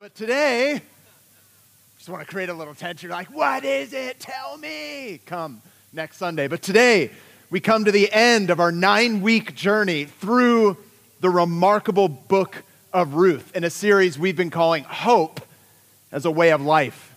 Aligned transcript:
But 0.00 0.14
today, 0.14 0.80
just 1.98 2.08
want 2.08 2.26
to 2.26 2.26
create 2.26 2.48
a 2.48 2.54
little 2.54 2.74
tension. 2.74 3.10
Like, 3.10 3.26
what 3.26 3.66
is 3.66 3.92
it? 3.92 4.18
Tell 4.18 4.56
me. 4.56 5.20
Come 5.26 5.60
next 5.92 6.16
Sunday. 6.16 6.48
But 6.48 6.62
today, 6.62 7.10
we 7.50 7.60
come 7.60 7.84
to 7.84 7.92
the 7.92 8.10
end 8.10 8.48
of 8.48 8.60
our 8.60 8.72
nine 8.72 9.20
week 9.20 9.54
journey 9.54 10.06
through 10.06 10.78
the 11.20 11.28
remarkable 11.28 12.08
book 12.08 12.62
of 12.94 13.12
Ruth 13.12 13.54
in 13.54 13.62
a 13.62 13.68
series 13.68 14.18
we've 14.18 14.38
been 14.38 14.48
calling 14.48 14.84
Hope 14.84 15.42
as 16.10 16.24
a 16.24 16.30
Way 16.30 16.52
of 16.52 16.62
Life. 16.62 17.14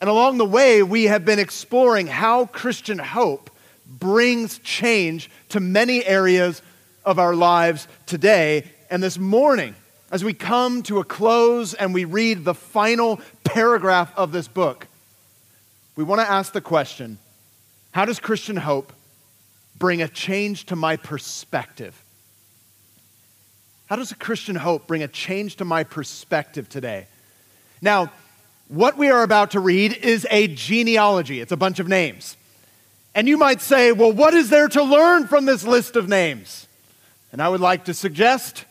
And 0.00 0.08
along 0.08 0.38
the 0.38 0.46
way, 0.46 0.82
we 0.82 1.04
have 1.04 1.26
been 1.26 1.38
exploring 1.38 2.06
how 2.06 2.46
Christian 2.46 2.98
hope 2.98 3.50
brings 3.86 4.58
change 4.60 5.30
to 5.50 5.60
many 5.60 6.02
areas 6.02 6.62
of 7.04 7.18
our 7.18 7.34
lives 7.34 7.86
today. 8.06 8.70
And 8.88 9.02
this 9.02 9.18
morning, 9.18 9.74
as 10.12 10.22
we 10.22 10.34
come 10.34 10.82
to 10.82 10.98
a 10.98 11.04
close 11.04 11.72
and 11.72 11.94
we 11.94 12.04
read 12.04 12.44
the 12.44 12.52
final 12.52 13.18
paragraph 13.44 14.12
of 14.14 14.30
this 14.30 14.46
book, 14.46 14.86
we 15.96 16.04
want 16.04 16.20
to 16.20 16.30
ask 16.30 16.52
the 16.52 16.60
question 16.60 17.18
how 17.92 18.04
does 18.04 18.20
Christian 18.20 18.56
hope 18.56 18.92
bring 19.78 20.02
a 20.02 20.08
change 20.08 20.66
to 20.66 20.76
my 20.76 20.96
perspective? 20.96 22.00
How 23.86 23.96
does 23.96 24.12
a 24.12 24.16
Christian 24.16 24.54
hope 24.54 24.86
bring 24.86 25.02
a 25.02 25.08
change 25.08 25.56
to 25.56 25.64
my 25.64 25.82
perspective 25.82 26.68
today? 26.68 27.06
Now, 27.80 28.12
what 28.68 28.96
we 28.96 29.10
are 29.10 29.22
about 29.22 29.50
to 29.50 29.60
read 29.60 29.92
is 29.92 30.26
a 30.30 30.46
genealogy, 30.48 31.40
it's 31.40 31.52
a 31.52 31.56
bunch 31.56 31.80
of 31.80 31.88
names. 31.88 32.36
And 33.14 33.28
you 33.28 33.36
might 33.36 33.60
say, 33.60 33.92
well, 33.92 34.12
what 34.12 34.32
is 34.32 34.48
there 34.48 34.68
to 34.68 34.82
learn 34.82 35.26
from 35.26 35.44
this 35.44 35.64
list 35.64 35.96
of 35.96 36.08
names? 36.08 36.66
And 37.30 37.42
I 37.42 37.48
would 37.48 37.60
like 37.60 37.86
to 37.86 37.94
suggest 37.94 38.64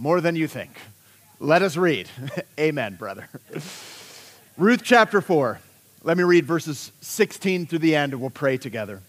more 0.00 0.22
than 0.22 0.34
you 0.34 0.48
think. 0.48 0.70
Let 1.38 1.60
us 1.60 1.76
read. 1.76 2.08
Amen, 2.58 2.94
brother. 2.94 3.28
Ruth 4.56 4.80
chapter 4.82 5.20
4. 5.20 5.60
Let 6.02 6.16
me 6.16 6.22
read 6.22 6.46
verses 6.46 6.90
16 7.02 7.66
through 7.66 7.80
the 7.80 7.94
end 7.94 8.14
and 8.14 8.20
we'll 8.20 8.30
pray 8.30 8.56
together. 8.56 9.02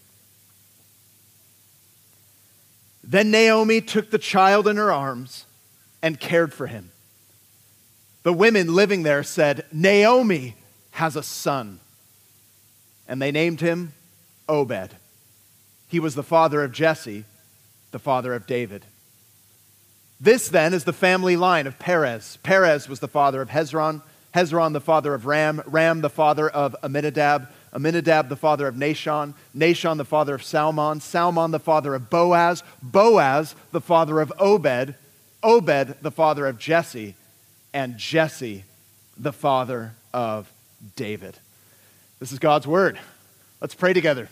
Then 3.02 3.32
Naomi 3.32 3.80
took 3.80 4.12
the 4.12 4.18
child 4.18 4.68
in 4.68 4.76
her 4.76 4.92
arms 4.92 5.46
and 6.02 6.20
cared 6.20 6.54
for 6.54 6.68
him. 6.68 6.92
The 8.24 8.34
women 8.34 8.76
living 8.76 9.04
there 9.04 9.24
said, 9.24 9.66
Naomi 9.72 10.56
has 10.92 11.16
a 11.16 11.24
son. 11.24 11.80
And 13.08 13.22
they 13.22 13.32
named 13.32 13.62
him 13.62 13.94
Obed. 14.50 14.92
He 15.88 16.02
was 16.02 16.16
the 16.16 16.24
father 16.24 16.62
of 16.64 16.74
Jesse, 16.74 17.24
the 17.92 18.00
father 18.00 18.34
of 18.34 18.46
David. 18.46 18.86
This 20.24 20.50
then 20.50 20.76
is 20.76 20.84
the 20.84 20.94
family 20.94 21.36
line 21.36 21.66
of 21.66 21.80
Perez. 21.80 22.38
Perez 22.44 22.88
was 22.88 23.00
the 23.00 23.08
father 23.08 23.42
of 23.42 23.50
Hezron, 23.50 24.04
Hezron 24.36 24.72
the 24.72 24.80
father 24.80 25.16
of 25.16 25.26
Ram, 25.26 25.64
Ram 25.66 26.02
the 26.02 26.12
father 26.12 26.48
of 26.48 26.76
Amminadab, 26.84 27.48
Amminadab 27.74 28.30
the 28.30 28.36
father 28.36 28.68
of 28.68 28.76
Nahshon, 28.76 29.34
Nahshon 29.58 29.98
the 29.98 30.06
father 30.06 30.36
of 30.36 30.44
Salmon, 30.44 31.00
Salmon 31.00 31.50
the 31.50 31.60
father 31.60 31.96
of 31.96 32.12
Boaz, 32.12 32.62
Boaz 32.84 33.56
the 33.72 33.82
father 33.82 34.22
of 34.22 34.32
Obed, 34.38 34.94
Obed 35.42 35.96
the 36.04 36.12
father 36.12 36.46
of 36.46 36.60
Jesse, 36.60 37.16
and 37.74 37.98
Jesse 37.98 38.64
the 39.18 39.34
father 39.34 39.96
of 40.14 40.54
David. 40.96 41.40
This 42.20 42.32
is 42.32 42.38
God's 42.38 42.68
word. 42.68 43.00
Let's 43.60 43.74
pray 43.74 43.94
together. 43.94 44.30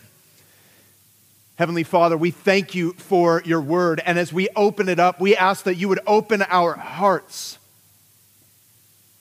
Heavenly 1.60 1.84
Father, 1.84 2.16
we 2.16 2.30
thank 2.30 2.74
you 2.74 2.94
for 2.94 3.42
your 3.44 3.60
word. 3.60 4.00
And 4.06 4.18
as 4.18 4.32
we 4.32 4.48
open 4.56 4.88
it 4.88 4.98
up, 4.98 5.20
we 5.20 5.36
ask 5.36 5.64
that 5.64 5.74
you 5.74 5.90
would 5.90 6.00
open 6.06 6.42
our 6.48 6.72
hearts, 6.72 7.58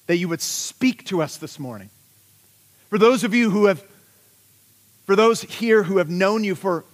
that 0.08 0.16
you 0.16 0.30
would 0.30 0.40
speak 0.40 1.04
to 1.08 1.22
us 1.22 1.36
this 1.36 1.60
morning. 1.60 1.90
For 2.90 2.98
those 2.98 3.26
of 3.26 3.34
you 3.34 3.50
who 3.50 3.66
have, 3.66 3.84
for 5.06 5.18
those 5.18 5.42
here 5.42 5.84
who 5.84 5.98
have 5.98 6.10
known 6.10 6.46
you 6.46 6.56
for 6.56 6.86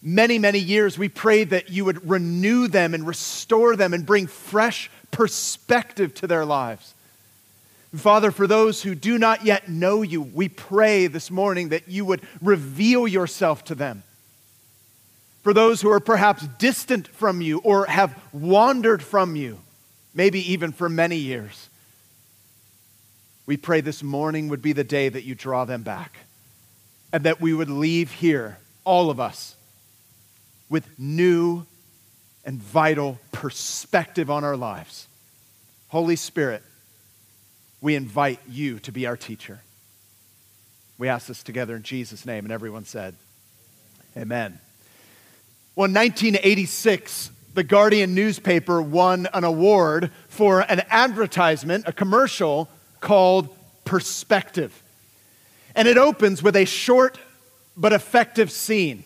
many, 0.00 0.38
many 0.38 0.58
years, 0.58 0.96
we 0.96 1.10
pray 1.10 1.44
that 1.44 1.68
you 1.68 1.84
would 1.84 2.08
renew 2.08 2.66
them 2.66 2.94
and 2.94 3.06
restore 3.06 3.76
them 3.76 3.92
and 3.92 4.06
bring 4.06 4.26
fresh 4.26 4.90
perspective 5.10 6.14
to 6.14 6.26
their 6.26 6.46
lives. 6.46 6.94
Father, 7.94 8.30
for 8.30 8.46
those 8.46 8.82
who 8.82 8.94
do 8.94 9.18
not 9.18 9.44
yet 9.44 9.68
know 9.68 10.00
you, 10.00 10.22
we 10.22 10.48
pray 10.48 11.08
this 11.08 11.30
morning 11.30 11.68
that 11.68 11.88
you 11.88 12.06
would 12.06 12.22
reveal 12.40 13.06
yourself 13.06 13.64
to 13.64 13.74
them 13.74 14.02
for 15.44 15.52
those 15.52 15.82
who 15.82 15.90
are 15.90 16.00
perhaps 16.00 16.46
distant 16.58 17.06
from 17.06 17.42
you 17.42 17.58
or 17.58 17.84
have 17.84 18.18
wandered 18.32 19.02
from 19.02 19.36
you, 19.36 19.60
maybe 20.14 20.52
even 20.52 20.72
for 20.72 20.88
many 20.88 21.16
years. 21.16 21.68
We 23.44 23.58
pray 23.58 23.82
this 23.82 24.02
morning 24.02 24.48
would 24.48 24.62
be 24.62 24.72
the 24.72 24.84
day 24.84 25.10
that 25.10 25.24
you 25.24 25.34
draw 25.34 25.66
them 25.66 25.82
back 25.82 26.16
and 27.12 27.24
that 27.24 27.42
we 27.42 27.52
would 27.52 27.68
leave 27.68 28.10
here, 28.10 28.56
all 28.84 29.10
of 29.10 29.20
us, 29.20 29.54
with 30.70 30.88
new 30.98 31.66
and 32.46 32.58
vital 32.58 33.18
perspective 33.30 34.30
on 34.30 34.44
our 34.44 34.56
lives. 34.56 35.06
Holy 35.88 36.16
Spirit, 36.16 36.62
we 37.82 37.94
invite 37.94 38.40
you 38.48 38.78
to 38.78 38.90
be 38.90 39.06
our 39.06 39.16
teacher. 39.16 39.60
We 40.96 41.08
ask 41.08 41.26
this 41.26 41.42
together 41.42 41.76
in 41.76 41.82
Jesus' 41.82 42.24
name, 42.24 42.46
and 42.46 42.52
everyone 42.52 42.86
said, 42.86 43.14
Amen. 44.16 44.58
Well, 45.76 45.86
in 45.86 45.94
1986, 45.94 47.30
the 47.54 47.64
Guardian 47.64 48.14
newspaper 48.14 48.80
won 48.80 49.28
an 49.34 49.42
award 49.42 50.12
for 50.28 50.60
an 50.60 50.82
advertisement, 50.88 51.84
a 51.88 51.92
commercial 51.92 52.68
called 53.00 53.48
Perspective. 53.84 54.82
And 55.74 55.88
it 55.88 55.98
opens 55.98 56.42
with 56.42 56.54
a 56.54 56.64
short 56.64 57.18
but 57.76 57.92
effective 57.92 58.52
scene. 58.52 59.04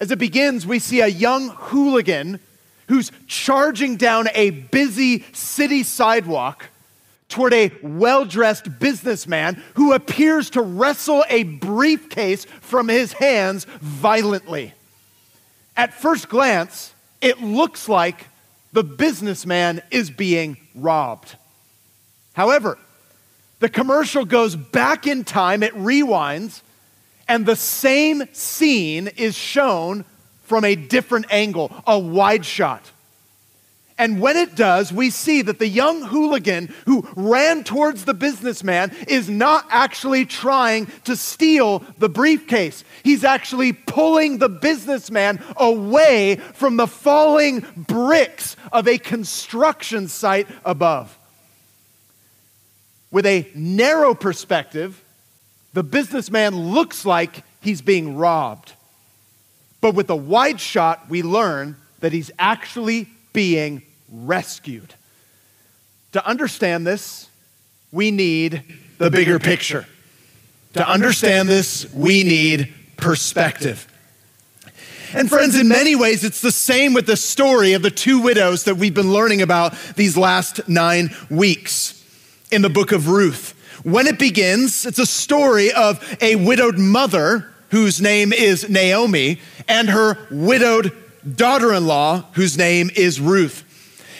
As 0.00 0.10
it 0.10 0.18
begins, 0.18 0.66
we 0.66 0.78
see 0.78 1.00
a 1.00 1.06
young 1.06 1.50
hooligan 1.50 2.40
who's 2.88 3.12
charging 3.26 3.96
down 3.96 4.28
a 4.34 4.50
busy 4.50 5.24
city 5.32 5.84
sidewalk 5.84 6.66
toward 7.28 7.54
a 7.54 7.72
well 7.82 8.24
dressed 8.24 8.78
businessman 8.78 9.62
who 9.74 9.92
appears 9.92 10.50
to 10.50 10.62
wrestle 10.62 11.24
a 11.28 11.44
briefcase 11.44 12.44
from 12.60 12.88
his 12.88 13.12
hands 13.12 13.64
violently. 13.80 14.74
At 15.76 15.94
first 15.94 16.28
glance, 16.28 16.92
it 17.20 17.40
looks 17.42 17.88
like 17.88 18.28
the 18.72 18.84
businessman 18.84 19.82
is 19.90 20.10
being 20.10 20.56
robbed. 20.74 21.36
However, 22.32 22.78
the 23.60 23.68
commercial 23.68 24.24
goes 24.24 24.54
back 24.54 25.06
in 25.06 25.24
time, 25.24 25.62
it 25.62 25.74
rewinds, 25.74 26.60
and 27.28 27.46
the 27.46 27.56
same 27.56 28.24
scene 28.32 29.08
is 29.08 29.34
shown 29.34 30.04
from 30.44 30.64
a 30.64 30.76
different 30.76 31.26
angle, 31.30 31.72
a 31.86 31.98
wide 31.98 32.44
shot. 32.44 32.90
And 33.98 34.20
when 34.20 34.36
it 34.36 34.54
does, 34.54 34.92
we 34.92 35.08
see 35.08 35.40
that 35.42 35.58
the 35.58 35.68
young 35.68 36.02
hooligan 36.02 36.74
who 36.84 37.08
ran 37.16 37.64
towards 37.64 38.04
the 38.04 38.12
businessman 38.12 38.94
is 39.08 39.30
not 39.30 39.66
actually 39.70 40.26
trying 40.26 40.88
to 41.04 41.16
steal 41.16 41.82
the 41.98 42.10
briefcase. 42.10 42.84
He's 43.02 43.24
actually 43.24 43.72
pulling 43.72 44.36
the 44.36 44.50
businessman 44.50 45.42
away 45.56 46.36
from 46.36 46.76
the 46.76 46.86
falling 46.86 47.64
bricks 47.76 48.56
of 48.70 48.86
a 48.86 48.98
construction 48.98 50.08
site 50.08 50.48
above. 50.64 51.16
With 53.10 53.24
a 53.24 53.50
narrow 53.54 54.14
perspective, 54.14 55.02
the 55.72 55.82
businessman 55.82 56.54
looks 56.54 57.06
like 57.06 57.44
he's 57.62 57.80
being 57.80 58.16
robbed. 58.16 58.74
But 59.80 59.94
with 59.94 60.10
a 60.10 60.16
wide 60.16 60.60
shot, 60.60 61.08
we 61.08 61.22
learn 61.22 61.76
that 62.00 62.12
he's 62.12 62.30
actually 62.38 63.08
being 63.32 63.82
rescued. 64.10 64.94
To 66.12 66.26
understand 66.26 66.86
this, 66.86 67.28
we 67.92 68.10
need 68.10 68.62
the 68.98 69.10
bigger 69.10 69.38
picture. 69.38 69.86
To 70.74 70.88
understand 70.88 71.48
this, 71.48 71.92
we 71.92 72.22
need 72.22 72.72
perspective. 72.96 73.86
And 75.14 75.28
friends, 75.28 75.58
in 75.58 75.68
many 75.68 75.96
ways, 75.96 76.24
it's 76.24 76.40
the 76.40 76.50
same 76.50 76.92
with 76.92 77.06
the 77.06 77.16
story 77.16 77.72
of 77.72 77.82
the 77.82 77.90
two 77.90 78.20
widows 78.20 78.64
that 78.64 78.76
we've 78.76 78.94
been 78.94 79.12
learning 79.12 79.40
about 79.40 79.74
these 79.94 80.16
last 80.16 80.68
nine 80.68 81.14
weeks 81.30 82.04
in 82.50 82.62
the 82.62 82.68
book 82.68 82.92
of 82.92 83.08
Ruth. 83.08 83.54
When 83.84 84.06
it 84.06 84.18
begins, 84.18 84.84
it's 84.84 84.98
a 84.98 85.06
story 85.06 85.72
of 85.72 86.18
a 86.20 86.36
widowed 86.36 86.78
mother 86.78 87.48
whose 87.70 88.00
name 88.00 88.32
is 88.32 88.68
Naomi 88.68 89.40
and 89.68 89.88
her 89.88 90.18
widowed 90.30 90.92
daughter 91.34 91.72
in 91.72 91.86
law 91.86 92.24
whose 92.32 92.56
name 92.56 92.90
is 92.94 93.20
Ruth. 93.20 93.64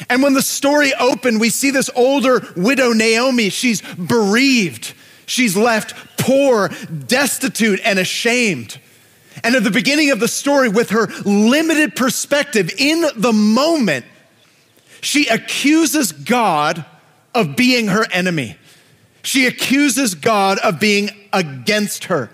And 0.08 0.22
when 0.22 0.34
the 0.34 0.42
story 0.42 0.92
opened, 0.94 1.40
we 1.40 1.50
see 1.50 1.70
this 1.70 1.90
older 1.94 2.46
widow, 2.56 2.92
Naomi. 2.92 3.50
She's 3.50 3.82
bereaved. 3.82 4.94
She's 5.26 5.56
left 5.56 5.94
poor, 6.18 6.70
destitute, 7.06 7.80
and 7.84 7.98
ashamed. 7.98 8.78
And 9.42 9.54
at 9.54 9.64
the 9.64 9.70
beginning 9.70 10.10
of 10.10 10.20
the 10.20 10.28
story, 10.28 10.68
with 10.68 10.90
her 10.90 11.08
limited 11.24 11.94
perspective 11.94 12.70
in 12.78 13.04
the 13.16 13.32
moment, 13.32 14.06
she 15.00 15.26
accuses 15.28 16.12
God 16.12 16.84
of 17.34 17.54
being 17.54 17.88
her 17.88 18.06
enemy. 18.10 18.56
She 19.22 19.46
accuses 19.46 20.14
God 20.14 20.58
of 20.58 20.80
being 20.80 21.10
against 21.32 22.04
her. 22.04 22.30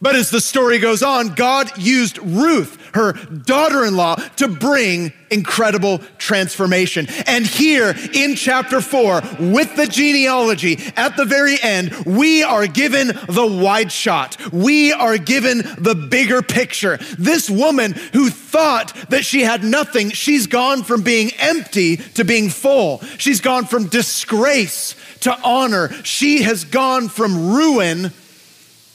But 0.00 0.14
as 0.14 0.30
the 0.30 0.40
story 0.40 0.78
goes 0.78 1.02
on, 1.02 1.34
God 1.34 1.78
used 1.78 2.18
Ruth, 2.18 2.78
her 2.94 3.12
daughter 3.12 3.84
in 3.84 3.96
law, 3.96 4.16
to 4.36 4.48
bring 4.48 5.12
incredible 5.30 5.98
transformation. 6.18 7.06
And 7.26 7.46
here 7.46 7.94
in 8.12 8.36
chapter 8.36 8.80
four, 8.80 9.22
with 9.40 9.74
the 9.76 9.86
genealogy 9.86 10.78
at 10.96 11.16
the 11.16 11.24
very 11.24 11.56
end, 11.62 11.92
we 12.04 12.42
are 12.42 12.66
given 12.66 13.08
the 13.08 13.46
wide 13.46 13.90
shot. 13.90 14.36
We 14.52 14.92
are 14.92 15.18
given 15.18 15.58
the 15.78 15.94
bigger 15.94 16.42
picture. 16.42 16.98
This 17.18 17.48
woman 17.48 17.92
who 18.12 18.30
thought 18.30 18.94
that 19.10 19.24
she 19.24 19.42
had 19.42 19.64
nothing, 19.64 20.10
she's 20.10 20.46
gone 20.46 20.82
from 20.82 21.02
being 21.02 21.30
empty 21.38 21.96
to 21.96 22.24
being 22.24 22.50
full. 22.50 23.00
She's 23.18 23.40
gone 23.40 23.64
from 23.64 23.88
disgrace 23.88 24.94
to 25.20 25.36
honor. 25.42 25.90
She 26.04 26.42
has 26.42 26.64
gone 26.64 27.08
from 27.08 27.54
ruin 27.54 28.12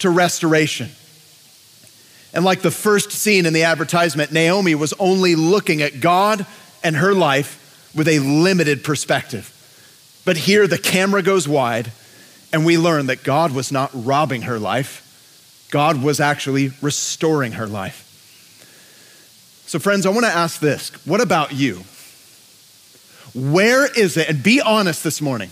to 0.02 0.10
restoration. 0.10 0.90
And 2.34 2.46
like 2.46 2.62
the 2.62 2.72
first 2.72 3.12
scene 3.12 3.46
in 3.46 3.54
the 3.54 3.64
advertisement, 3.64 4.32
Naomi 4.32 4.76
was 4.76 4.94
only 5.00 5.36
looking 5.36 5.82
at 5.82 6.00
God 6.00 6.46
and 6.84 6.96
her 6.96 7.14
life 7.14 7.92
with 7.96 8.08
a 8.08 8.20
limited 8.20 8.84
perspective. 8.84 9.58
But 10.24 10.38
here 10.38 10.68
the 10.68 10.78
camera 10.78 11.22
goes 11.22 11.48
wide, 11.48 11.92
and 12.54 12.66
we 12.66 12.78
learn 12.78 13.08
that 13.08 13.24
God 13.24 13.52
was 13.54 13.72
not 13.72 13.92
robbing 13.94 14.44
her 14.44 14.60
life, 14.60 15.08
God 15.72 16.02
was 16.02 16.20
actually 16.20 16.72
restoring 16.82 17.54
her 17.54 17.68
life. 17.68 18.08
So, 19.68 19.80
friends, 19.80 20.06
I 20.06 20.10
want 20.10 20.26
to 20.26 20.32
ask 20.32 20.60
this 20.60 20.90
what 21.06 21.22
about 21.22 21.54
you? 21.54 21.84
Where 23.34 23.86
is 23.98 24.18
it? 24.18 24.30
And 24.30 24.44
be 24.44 24.60
honest 24.60 25.04
this 25.04 25.22
morning. 25.22 25.50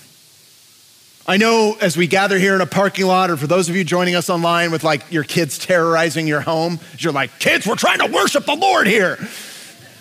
I 1.30 1.38
know 1.38 1.78
as 1.80 1.96
we 1.96 2.08
gather 2.08 2.40
here 2.40 2.56
in 2.56 2.62
a 2.62 2.66
parking 2.66 3.06
lot, 3.06 3.30
or 3.30 3.38
for 3.38 3.46
those 3.46 3.70
of 3.70 3.76
you 3.76 3.84
joining 3.84 4.16
us 4.16 4.32
online 4.32 4.72
with 4.72 4.84
like 4.84 5.12
your 5.12 5.24
kids 5.24 5.60
terrorizing 5.60 6.26
your 6.26 6.42
home, 6.42 6.80
you're 6.98 7.14
like, 7.14 7.38
kids, 7.38 7.68
we're 7.68 7.76
trying 7.76 8.00
to 8.00 8.08
worship 8.08 8.48
the 8.48 8.56
Lord 8.56 8.88
here. 8.88 9.20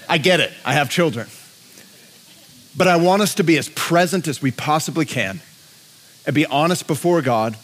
I 0.09 0.17
get 0.17 0.41
it, 0.41 0.51
I 0.65 0.73
have 0.73 0.89
children. 0.89 1.27
But 2.75 2.89
I 2.89 2.97
want 2.97 3.21
us 3.21 3.35
to 3.35 3.43
be 3.43 3.59
as 3.59 3.69
present 3.69 4.27
as 4.27 4.41
we 4.41 4.53
possibly 4.53 5.05
can 5.05 5.43
and 6.25 6.35
be 6.35 6.47
honest 6.47 6.87
before 6.87 7.21
God. 7.21 7.59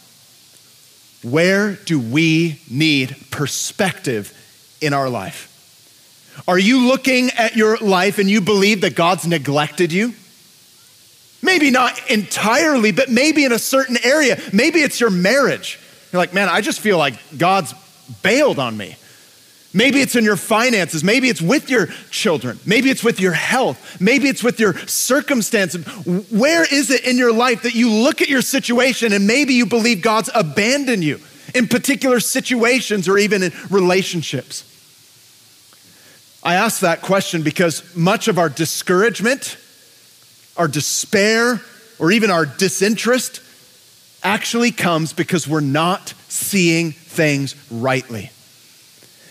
Where 1.23 1.73
do 1.73 1.99
we 1.99 2.61
need 2.69 3.17
perspective 3.31 4.31
in 4.79 4.93
our 4.93 5.09
life? 5.09 6.43
Are 6.47 6.59
you 6.59 6.85
looking 6.87 7.31
at 7.31 7.55
your 7.55 7.77
life 7.77 8.19
and 8.19 8.29
you 8.29 8.41
believe 8.41 8.81
that 8.81 8.95
God's 8.95 9.25
neglected 9.25 9.91
you? 9.91 10.13
Maybe 11.41 11.69
not 11.69 12.09
entirely, 12.09 12.91
but 12.91 13.09
maybe 13.09 13.45
in 13.45 13.51
a 13.51 13.59
certain 13.59 13.97
area. 14.03 14.39
Maybe 14.51 14.79
it's 14.79 14.99
your 14.99 15.11
marriage. 15.11 15.79
You're 16.11 16.21
like, 16.21 16.33
man, 16.33 16.49
I 16.49 16.61
just 16.61 16.79
feel 16.79 16.97
like 16.97 17.15
God's 17.37 17.73
bailed 18.23 18.59
on 18.59 18.75
me. 18.75 18.97
Maybe 19.73 19.99
it's 19.99 20.15
in 20.15 20.23
your 20.23 20.37
finances. 20.37 21.03
Maybe 21.03 21.27
it's 21.27 21.41
with 21.41 21.69
your 21.69 21.87
children. 22.09 22.57
Maybe 22.65 22.89
it's 22.89 23.03
with 23.03 23.19
your 23.19 23.33
health. 23.33 23.99
Maybe 23.99 24.29
it's 24.29 24.41
with 24.41 24.57
your 24.57 24.73
circumstances. 24.87 25.85
Where 26.31 26.63
is 26.63 26.89
it 26.89 27.03
in 27.03 27.17
your 27.17 27.33
life 27.33 27.63
that 27.63 27.75
you 27.75 27.91
look 27.91 28.21
at 28.21 28.29
your 28.29 28.41
situation 28.41 29.11
and 29.11 29.27
maybe 29.27 29.53
you 29.53 29.65
believe 29.65 30.01
God's 30.01 30.29
abandoned 30.33 31.03
you 31.03 31.19
in 31.53 31.67
particular 31.67 32.21
situations 32.21 33.09
or 33.09 33.17
even 33.17 33.43
in 33.43 33.51
relationships? 33.69 34.63
I 36.41 36.55
ask 36.55 36.79
that 36.79 37.01
question 37.01 37.41
because 37.41 37.93
much 37.97 38.29
of 38.29 38.39
our 38.39 38.47
discouragement 38.47 39.57
our 40.57 40.67
despair, 40.67 41.61
or 41.99 42.11
even 42.11 42.31
our 42.31 42.45
disinterest 42.45 43.41
actually 44.23 44.71
comes 44.71 45.13
because 45.13 45.47
we're 45.47 45.59
not 45.61 46.13
seeing 46.27 46.91
things 46.91 47.55
rightly. 47.71 48.31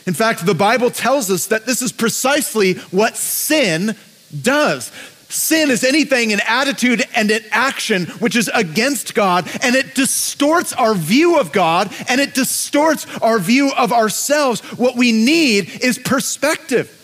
In 0.06 0.14
fact, 0.14 0.44
the 0.44 0.54
Bible 0.54 0.90
tells 0.90 1.30
us 1.30 1.46
that 1.46 1.66
this 1.66 1.82
is 1.82 1.92
precisely 1.92 2.74
what 2.74 3.16
sin 3.16 3.96
does. 4.42 4.92
Sin 5.28 5.70
is 5.70 5.82
anything 5.82 6.30
in 6.30 6.40
attitude 6.46 7.02
and 7.16 7.30
in 7.30 7.42
action 7.50 8.04
which 8.20 8.36
is 8.36 8.48
against 8.54 9.14
God, 9.14 9.50
and 9.62 9.74
it 9.74 9.94
distorts 9.94 10.72
our 10.74 10.94
view 10.94 11.40
of 11.40 11.50
God 11.50 11.92
and 12.08 12.20
it 12.20 12.34
distorts 12.34 13.06
our 13.18 13.38
view 13.38 13.72
of 13.72 13.92
ourselves. 13.92 14.60
What 14.78 14.96
we 14.96 15.10
need 15.10 15.82
is 15.82 15.98
perspective. 15.98 17.00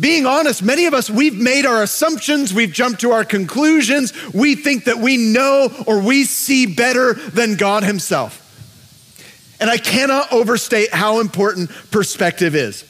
Being 0.00 0.26
honest, 0.26 0.62
many 0.62 0.86
of 0.86 0.94
us, 0.94 1.10
we've 1.10 1.34
made 1.34 1.66
our 1.66 1.82
assumptions, 1.82 2.54
we've 2.54 2.72
jumped 2.72 3.00
to 3.00 3.10
our 3.10 3.24
conclusions, 3.24 4.12
we 4.32 4.54
think 4.54 4.84
that 4.84 4.98
we 4.98 5.16
know 5.16 5.70
or 5.86 6.00
we 6.00 6.24
see 6.24 6.66
better 6.66 7.14
than 7.14 7.56
God 7.56 7.82
Himself. 7.82 8.44
And 9.60 9.68
I 9.68 9.76
cannot 9.76 10.32
overstate 10.32 10.92
how 10.92 11.20
important 11.20 11.70
perspective 11.90 12.54
is. 12.54 12.84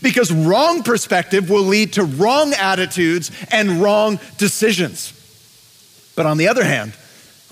Because 0.00 0.30
wrong 0.30 0.84
perspective 0.84 1.50
will 1.50 1.64
lead 1.64 1.94
to 1.94 2.04
wrong 2.04 2.52
attitudes 2.52 3.32
and 3.50 3.82
wrong 3.82 4.20
decisions. 4.36 5.12
But 6.14 6.26
on 6.26 6.36
the 6.36 6.48
other 6.48 6.62
hand, 6.62 6.92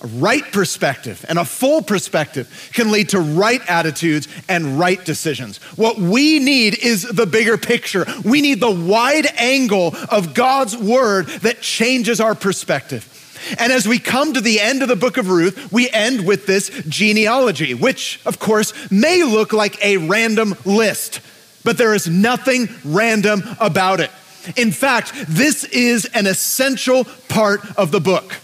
right 0.07 0.45
perspective 0.53 1.25
and 1.29 1.39
a 1.39 1.45
full 1.45 1.83
perspective 1.83 2.71
can 2.73 2.91
lead 2.91 3.11
to 3.11 3.21
right 3.21 3.61
attitudes 3.69 4.29
and 4.49 4.79
right 4.79 5.05
decisions. 5.05 5.59
What 5.77 5.99
we 5.99 6.39
need 6.39 6.79
is 6.79 7.03
the 7.03 7.27
bigger 7.27 7.59
picture. 7.59 8.07
We 8.25 8.41
need 8.41 8.61
the 8.61 8.71
wide 8.71 9.27
angle 9.37 9.95
of 10.11 10.35
God's 10.35 10.77
word 10.77 11.27
that 11.43 11.61
changes 11.61 12.21
our 12.21 12.35
perspective. 12.35 13.13
And 13.59 13.73
as 13.73 13.87
we 13.87 13.99
come 13.99 14.33
to 14.35 14.41
the 14.41 14.61
end 14.61 14.83
of 14.83 14.89
the 14.89 14.97
book 14.97 15.17
of 15.19 15.29
Ruth, 15.29 15.71
we 15.73 15.91
end 15.91 16.27
with 16.27 16.47
this 16.47 16.71
genealogy, 16.89 17.75
which, 17.75 18.21
of 18.27 18.39
course, 18.39 18.91
may 18.91 19.23
look 19.23 19.53
like 19.53 19.83
a 19.85 19.99
random 19.99 20.55
list, 20.65 21.21
but 21.65 21.79
there 21.79 21.95
is 21.95 22.09
nothing 22.09 22.69
random 22.85 23.43
about 23.61 24.01
it. 24.01 24.11
In 24.57 24.71
fact, 24.71 25.13
this 25.29 25.65
is 25.65 26.05
an 26.07 26.27
essential 26.27 27.05
part 27.29 27.61
of 27.77 27.91
the 27.91 28.01
book. 28.01 28.35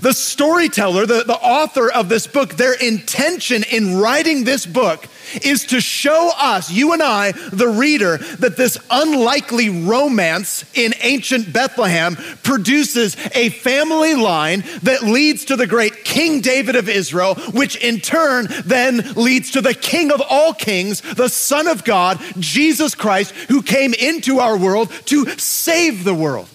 The 0.00 0.12
storyteller, 0.12 1.06
the, 1.06 1.24
the 1.24 1.36
author 1.36 1.90
of 1.90 2.08
this 2.08 2.26
book, 2.26 2.54
their 2.54 2.74
intention 2.74 3.62
in 3.70 3.96
writing 3.98 4.44
this 4.44 4.66
book 4.66 5.06
is 5.42 5.66
to 5.66 5.80
show 5.80 6.30
us, 6.36 6.70
you 6.70 6.92
and 6.92 7.02
I, 7.02 7.32
the 7.32 7.68
reader, 7.68 8.18
that 8.18 8.56
this 8.56 8.78
unlikely 8.90 9.68
romance 9.86 10.64
in 10.74 10.94
ancient 11.00 11.52
Bethlehem 11.52 12.16
produces 12.42 13.16
a 13.34 13.50
family 13.50 14.14
line 14.14 14.64
that 14.82 15.02
leads 15.02 15.46
to 15.46 15.56
the 15.56 15.66
great 15.66 16.04
King 16.04 16.40
David 16.40 16.76
of 16.76 16.88
Israel, 16.88 17.34
which 17.52 17.76
in 17.76 18.00
turn 18.00 18.46
then 18.64 19.14
leads 19.14 19.52
to 19.52 19.60
the 19.60 19.74
King 19.74 20.12
of 20.12 20.22
all 20.28 20.52
kings, 20.52 21.00
the 21.00 21.28
Son 21.28 21.66
of 21.66 21.84
God, 21.84 22.20
Jesus 22.38 22.94
Christ, 22.94 23.32
who 23.48 23.62
came 23.62 23.94
into 23.94 24.38
our 24.38 24.56
world 24.56 24.90
to 25.06 25.26
save 25.38 26.04
the 26.04 26.14
world. 26.14 26.48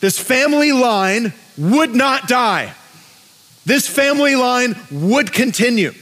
This 0.00 0.18
family 0.18 0.72
line 0.72 1.32
would 1.56 1.94
not 1.94 2.28
die. 2.28 2.74
This 3.66 3.88
family 3.88 4.36
line 4.36 4.76
would 4.90 5.32
continue. 5.32 5.92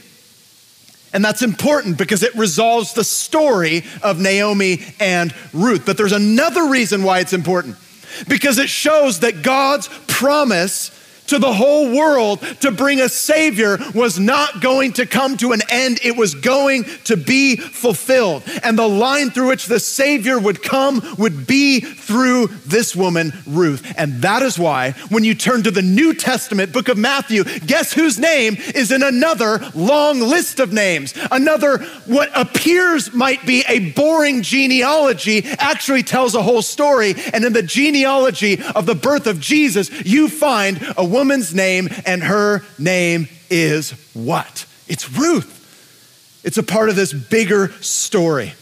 And 1.13 1.23
that's 1.23 1.43
important 1.43 1.97
because 1.97 2.23
it 2.23 2.33
resolves 2.35 2.93
the 2.93 3.03
story 3.03 3.83
of 4.01 4.19
Naomi 4.19 4.81
and 4.99 5.33
Ruth. 5.53 5.85
But 5.85 5.95
there's 5.95 6.11
another 6.11 6.69
reason 6.69 7.03
why 7.03 7.19
it's 7.19 7.33
important 7.33 7.77
because 8.27 8.57
it 8.57 8.69
shows 8.69 9.19
that 9.19 9.43
God's 9.43 9.89
promise 10.07 10.91
to 11.27 11.39
the 11.39 11.53
whole 11.53 11.95
world 11.95 12.41
to 12.61 12.71
bring 12.71 12.99
a 12.99 13.09
Savior 13.09 13.77
was 13.93 14.19
not 14.19 14.61
going 14.61 14.93
to 14.93 15.05
come 15.05 15.37
to 15.37 15.51
an 15.51 15.61
end. 15.69 15.99
It 16.03 16.15
was 16.15 16.35
going 16.35 16.85
to 17.05 17.17
be 17.17 17.55
fulfilled. 17.55 18.43
And 18.63 18.77
the 18.77 18.87
line 18.87 19.29
through 19.29 19.49
which 19.49 19.65
the 19.65 19.79
Savior 19.79 20.39
would 20.39 20.61
come 20.63 21.01
would 21.17 21.47
be 21.47 21.79
through 21.79 22.47
this 22.65 22.95
woman, 22.95 23.33
Ruth. 23.45 23.93
And 23.97 24.21
that 24.21 24.41
is 24.41 24.59
why, 24.59 24.91
when 25.09 25.23
you 25.23 25.35
turn 25.35 25.63
to 25.63 25.71
the 25.71 25.81
New 25.81 26.13
Testament 26.13 26.71
book 26.73 26.89
of 26.89 26.97
Matthew, 26.97 27.43
guess 27.43 27.93
whose 27.93 28.19
name 28.19 28.55
is 28.75 28.91
in 28.91 29.03
another 29.03 29.59
long 29.73 30.19
list 30.19 30.59
of 30.59 30.73
names? 30.73 31.13
Another, 31.31 31.79
what 32.05 32.29
appears 32.35 33.13
might 33.13 33.45
be 33.45 33.63
a 33.67 33.91
boring 33.91 34.41
genealogy, 34.41 35.45
actually 35.57 36.03
tells 36.03 36.35
a 36.35 36.41
whole 36.41 36.61
story. 36.61 37.15
And 37.33 37.43
in 37.45 37.53
the 37.53 37.63
genealogy 37.63 38.61
of 38.75 38.85
the 38.85 38.95
birth 38.95 39.27
of 39.27 39.39
Jesus, 39.39 39.89
you 40.05 40.27
find 40.27 40.79
a 40.97 41.05
woman's 41.13 41.53
name, 41.53 41.87
and 42.05 42.23
her 42.23 42.63
name 42.77 43.29
is 43.49 43.91
what? 44.13 44.65
It's 44.87 45.09
Ruth. 45.09 45.61
It's 46.43 46.57
a 46.57 46.63
part 46.63 46.89
of 46.89 46.95
this 46.95 47.13
bigger 47.13 47.69
story. 47.81 48.53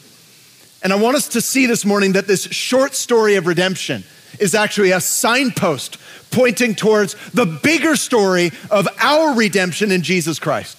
And 0.84 0.92
I 0.92 0.98
want 0.98 1.16
us 1.16 1.30
to 1.30 1.42
see 1.42 1.66
this 1.66 1.86
morning 1.86 2.14
that 2.14 2.28
this 2.28 2.44
short 2.44 2.94
story 2.94 3.36
of 3.36 3.48
redemption 3.48 4.04
is 4.40 4.54
actually 4.54 4.92
a 4.92 5.00
signpost 5.00 5.98
pointing 6.32 6.76
towards 6.76 7.16
the 7.32 7.46
bigger 7.46 7.96
story 7.96 8.52
of 8.70 8.88
our 9.00 9.36
redemption 9.36 9.92
in 9.92 10.02
Jesus 10.02 10.40
Christ. 10.40 10.78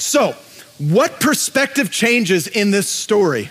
So, 0.00 0.34
what 0.78 1.20
perspective 1.20 1.90
changes 1.90 2.46
in 2.48 2.70
this 2.70 2.88
story 2.88 3.50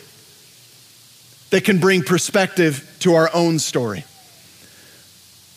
that 1.51 1.63
can 1.63 1.79
bring 1.79 2.03
perspective 2.03 2.95
to 2.99 3.13
our 3.13 3.29
own 3.33 3.59
story? 3.59 4.03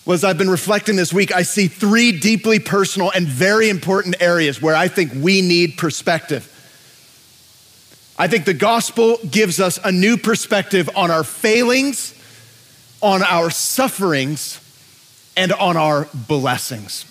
Well, 0.07 0.15
as 0.15 0.23
I've 0.23 0.37
been 0.37 0.51
reflecting 0.51 0.97
this 0.97 1.15
week, 1.15 1.35
I 1.35 1.43
see 1.43 1.67
three 1.67 2.13
deeply 2.13 2.59
personal 2.59 3.11
and 3.11 3.27
very 3.27 3.71
important 3.71 4.17
areas 4.21 4.61
where 4.61 4.77
I 4.77 4.89
think 4.89 5.13
we 5.15 5.41
need 5.41 5.79
perspective. 5.79 6.51
I 8.19 8.29
think 8.29 8.45
the 8.45 8.53
gospel 8.53 9.19
gives 9.29 9.61
us 9.61 9.79
a 9.83 9.91
new 9.91 10.19
perspective 10.19 10.91
on 10.95 11.11
our 11.11 11.25
failings, 11.25 12.15
on 13.01 13.23
our 13.23 13.49
sufferings, 13.49 14.61
and 15.39 15.53
on 15.53 15.79
our 15.79 16.07
blessings. 16.13 17.07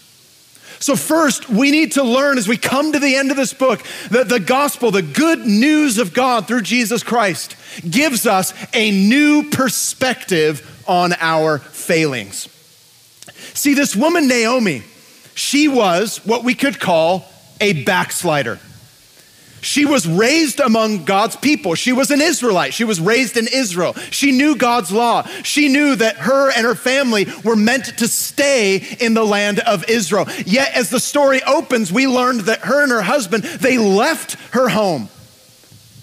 So, 0.80 0.96
first, 0.96 1.50
we 1.50 1.72
need 1.72 1.94
to 1.94 2.04
learn 2.04 2.38
as 2.38 2.48
we 2.48 2.58
come 2.58 2.92
to 2.92 3.00
the 3.00 3.16
end 3.16 3.32
of 3.32 3.38
this 3.38 3.54
book 3.54 3.82
that 4.12 4.30
the 4.30 4.40
gospel, 4.40 4.92
the 4.92 5.02
good 5.02 5.40
news 5.40 5.98
of 5.98 6.14
God 6.14 6.48
through 6.48 6.62
Jesus 6.62 7.02
Christ, 7.02 7.56
gives 7.90 8.28
us 8.28 8.54
a 8.74 8.92
new 8.92 9.50
perspective 9.50 10.84
on 10.88 11.14
our 11.20 11.58
failings. 11.58 12.53
See, 13.54 13.74
this 13.74 13.96
woman, 13.96 14.28
Naomi, 14.28 14.84
she 15.36 15.68
was 15.68 16.18
what 16.26 16.44
we 16.44 16.56
could 16.56 16.80
call 16.80 17.26
a 17.62 17.84
backslider. 17.84 18.60
She 19.62 19.86
was 19.86 20.06
raised 20.06 20.60
among 20.60 21.06
God's 21.06 21.38
people. 21.38 21.76
She 21.76 21.94
was 21.94 22.12
an 22.12 22.20
Israelite. 22.20 22.74
She 22.74 22.84
was 22.84 23.00
raised 23.00 23.38
in 23.38 23.48
Israel. 23.48 23.94
She 24.12 24.32
knew 24.32 24.58
God's 24.58 24.92
law. 24.92 25.24
She 25.44 25.70
knew 25.70 25.96
that 25.96 26.18
her 26.18 26.52
and 26.52 26.66
her 26.66 26.76
family 26.76 27.28
were 27.46 27.56
meant 27.56 27.98
to 28.00 28.08
stay 28.10 28.78
in 29.00 29.14
the 29.14 29.24
land 29.24 29.60
of 29.60 29.90
Israel. 29.90 30.28
Yet, 30.46 30.74
as 30.76 30.90
the 30.90 31.00
story 31.00 31.42
opens, 31.44 31.94
we 31.94 32.08
learned 32.08 32.42
that 32.42 32.60
her 32.62 32.84
and 32.84 32.92
her 32.92 33.04
husband, 33.04 33.44
they 33.44 33.78
left 33.78 34.36
her 34.52 34.68
home. 34.68 35.08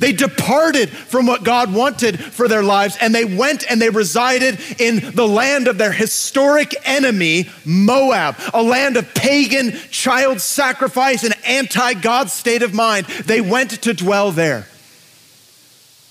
They 0.00 0.12
departed 0.12 0.88
from 0.88 1.26
what 1.26 1.44
God 1.44 1.74
wanted 1.74 2.18
for 2.18 2.48
their 2.48 2.62
lives 2.62 2.96
and 3.02 3.14
they 3.14 3.26
went 3.26 3.70
and 3.70 3.80
they 3.80 3.90
resided 3.90 4.58
in 4.80 5.14
the 5.14 5.28
land 5.28 5.68
of 5.68 5.76
their 5.76 5.92
historic 5.92 6.74
enemy, 6.86 7.50
Moab, 7.66 8.36
a 8.54 8.62
land 8.62 8.96
of 8.96 9.14
pagan 9.14 9.72
child 9.90 10.40
sacrifice 10.40 11.22
and 11.22 11.34
anti 11.44 11.92
God 11.92 12.30
state 12.30 12.62
of 12.62 12.72
mind. 12.72 13.06
They 13.06 13.42
went 13.42 13.82
to 13.82 13.92
dwell 13.92 14.32
there. 14.32 14.66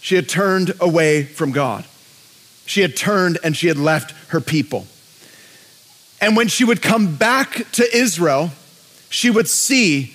She 0.01 0.13
had 0.13 0.29
turned 0.29 0.75
away 0.79 1.23
from 1.23 1.51
God. 1.51 1.83
She 2.67 2.81
had 2.81 2.95
turned 2.95 3.39
and 3.43 3.57
she 3.57 3.67
had 3.67 3.77
left 3.77 4.11
her 4.29 4.39
people. 4.39 4.85
And 6.21 6.37
when 6.37 6.47
she 6.47 6.63
would 6.63 6.83
come 6.83 7.15
back 7.15 7.65
to 7.71 7.97
Israel, 7.97 8.51
she 9.09 9.31
would 9.31 9.47
see 9.47 10.13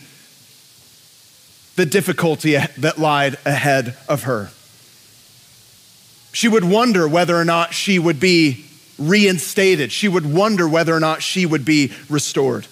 the 1.76 1.86
difficulty 1.86 2.56
that 2.78 2.98
lied 2.98 3.36
ahead 3.44 3.96
of 4.08 4.24
her. 4.24 4.50
She 6.32 6.48
would 6.48 6.64
wonder 6.64 7.06
whether 7.06 7.36
or 7.36 7.44
not 7.44 7.74
she 7.74 7.98
would 7.98 8.18
be 8.18 8.64
reinstated. 8.98 9.92
She 9.92 10.08
would 10.08 10.26
wonder 10.26 10.68
whether 10.68 10.94
or 10.94 11.00
not 11.00 11.22
she 11.22 11.46
would 11.46 11.64
be 11.64 11.92
restored. 12.08 12.66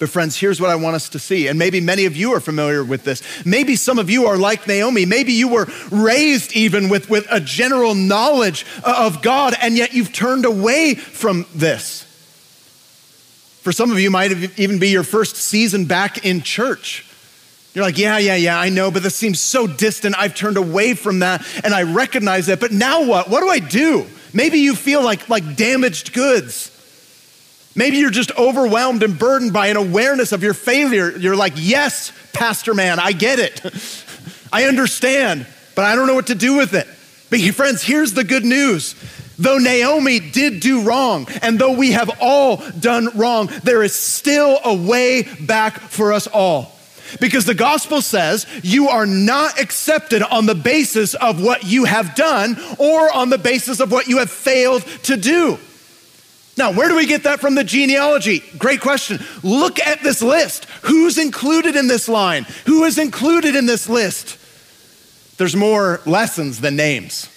But, 0.00 0.08
friends, 0.08 0.36
here's 0.36 0.60
what 0.60 0.70
I 0.70 0.74
want 0.74 0.96
us 0.96 1.08
to 1.10 1.18
see. 1.18 1.46
And 1.46 1.58
maybe 1.58 1.80
many 1.80 2.04
of 2.04 2.16
you 2.16 2.32
are 2.34 2.40
familiar 2.40 2.84
with 2.84 3.04
this. 3.04 3.22
Maybe 3.46 3.76
some 3.76 3.98
of 3.98 4.10
you 4.10 4.26
are 4.26 4.36
like 4.36 4.66
Naomi. 4.66 5.06
Maybe 5.06 5.32
you 5.32 5.48
were 5.48 5.68
raised 5.90 6.52
even 6.52 6.88
with, 6.88 7.08
with 7.08 7.26
a 7.30 7.40
general 7.40 7.94
knowledge 7.94 8.66
of 8.82 9.22
God, 9.22 9.54
and 9.60 9.76
yet 9.76 9.94
you've 9.94 10.12
turned 10.12 10.44
away 10.44 10.94
from 10.94 11.46
this. 11.54 12.02
For 13.62 13.72
some 13.72 13.92
of 13.92 13.98
you, 13.98 14.10
might 14.10 14.58
even 14.58 14.78
be 14.78 14.90
your 14.90 15.04
first 15.04 15.36
season 15.36 15.86
back 15.86 16.24
in 16.24 16.42
church. 16.42 17.06
You're 17.74 17.84
like, 17.84 17.98
yeah, 17.98 18.18
yeah, 18.18 18.36
yeah, 18.36 18.58
I 18.58 18.68
know, 18.68 18.92
but 18.92 19.02
this 19.02 19.16
seems 19.16 19.40
so 19.40 19.66
distant. 19.66 20.14
I've 20.16 20.34
turned 20.34 20.56
away 20.56 20.94
from 20.94 21.18
that 21.18 21.44
and 21.64 21.74
I 21.74 21.82
recognize 21.82 22.46
that. 22.46 22.60
But 22.60 22.70
now 22.70 23.04
what? 23.04 23.28
What 23.28 23.40
do 23.40 23.48
I 23.48 23.58
do? 23.58 24.06
Maybe 24.32 24.58
you 24.60 24.76
feel 24.76 25.02
like, 25.02 25.28
like 25.28 25.56
damaged 25.56 26.12
goods. 26.12 26.70
Maybe 27.74 27.96
you're 27.96 28.10
just 28.10 28.30
overwhelmed 28.38 29.02
and 29.02 29.18
burdened 29.18 29.52
by 29.52 29.66
an 29.66 29.76
awareness 29.76 30.30
of 30.30 30.44
your 30.44 30.54
failure. 30.54 31.16
You're 31.16 31.34
like, 31.34 31.54
yes, 31.56 32.12
Pastor 32.32 32.74
Man, 32.74 33.00
I 33.00 33.10
get 33.10 33.40
it. 33.40 33.60
I 34.52 34.64
understand, 34.64 35.44
but 35.74 35.84
I 35.84 35.96
don't 35.96 36.06
know 36.06 36.14
what 36.14 36.28
to 36.28 36.36
do 36.36 36.56
with 36.56 36.74
it. 36.74 36.86
But 37.28 37.40
friends, 37.56 37.82
here's 37.82 38.12
the 38.12 38.22
good 38.22 38.44
news. 38.44 38.94
Though 39.36 39.58
Naomi 39.58 40.20
did 40.20 40.60
do 40.60 40.82
wrong, 40.82 41.26
and 41.42 41.58
though 41.58 41.72
we 41.72 41.90
have 41.90 42.08
all 42.20 42.62
done 42.78 43.08
wrong, 43.16 43.50
there 43.64 43.82
is 43.82 43.92
still 43.92 44.60
a 44.64 44.72
way 44.72 45.22
back 45.40 45.80
for 45.80 46.12
us 46.12 46.28
all. 46.28 46.73
Because 47.20 47.44
the 47.44 47.54
gospel 47.54 48.02
says 48.02 48.46
you 48.62 48.88
are 48.88 49.06
not 49.06 49.60
accepted 49.60 50.22
on 50.22 50.46
the 50.46 50.54
basis 50.54 51.14
of 51.14 51.42
what 51.42 51.64
you 51.64 51.84
have 51.84 52.14
done 52.14 52.56
or 52.78 53.14
on 53.14 53.30
the 53.30 53.38
basis 53.38 53.80
of 53.80 53.92
what 53.92 54.06
you 54.06 54.18
have 54.18 54.30
failed 54.30 54.82
to 55.04 55.16
do. 55.16 55.58
Now, 56.56 56.72
where 56.72 56.88
do 56.88 56.96
we 56.96 57.06
get 57.06 57.24
that 57.24 57.40
from 57.40 57.56
the 57.56 57.64
genealogy? 57.64 58.42
Great 58.58 58.80
question. 58.80 59.18
Look 59.42 59.80
at 59.80 60.02
this 60.02 60.22
list. 60.22 60.66
Who's 60.82 61.18
included 61.18 61.74
in 61.74 61.88
this 61.88 62.08
line? 62.08 62.46
Who 62.66 62.84
is 62.84 62.98
included 62.98 63.56
in 63.56 63.66
this 63.66 63.88
list? 63.88 64.38
There's 65.36 65.56
more 65.56 66.00
lessons 66.06 66.60
than 66.60 66.76
names. 66.76 67.28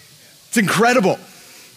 It's 0.49 0.57
incredible. 0.57 1.19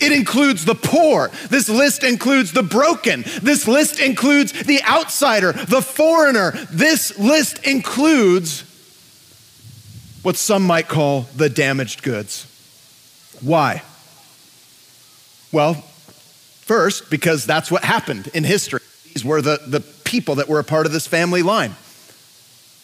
It 0.00 0.12
includes 0.12 0.64
the 0.64 0.74
poor. 0.74 1.30
This 1.50 1.68
list 1.68 2.02
includes 2.04 2.52
the 2.52 2.62
broken. 2.62 3.22
This 3.42 3.68
list 3.68 4.00
includes 4.00 4.52
the 4.52 4.82
outsider, 4.84 5.52
the 5.52 5.82
foreigner. 5.82 6.52
This 6.70 7.18
list 7.18 7.66
includes 7.66 8.64
what 10.22 10.36
some 10.36 10.62
might 10.62 10.88
call 10.88 11.22
the 11.36 11.48
damaged 11.48 12.02
goods. 12.02 12.46
Why? 13.40 13.82
Well, 15.52 15.74
first, 15.74 17.10
because 17.10 17.44
that's 17.44 17.70
what 17.70 17.84
happened 17.84 18.28
in 18.34 18.44
history. 18.44 18.80
These 19.12 19.24
were 19.24 19.42
the, 19.42 19.60
the 19.66 19.80
people 19.80 20.36
that 20.36 20.48
were 20.48 20.60
a 20.60 20.64
part 20.64 20.86
of 20.86 20.92
this 20.92 21.06
family 21.06 21.42
line. 21.42 21.74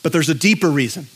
But 0.03 0.13
there's 0.13 0.29
a 0.29 0.35
deeper 0.35 0.71
reason. 0.71 1.07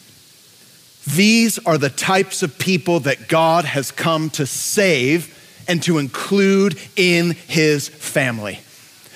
These 1.06 1.58
are 1.60 1.78
the 1.78 1.90
types 1.90 2.42
of 2.42 2.58
people 2.58 3.00
that 3.00 3.28
God 3.28 3.64
has 3.64 3.90
come 3.90 4.30
to 4.30 4.46
save 4.46 5.36
and 5.70 5.80
to 5.84 5.98
include 5.98 6.76
in 6.96 7.30
his 7.46 7.88
family. 7.88 8.58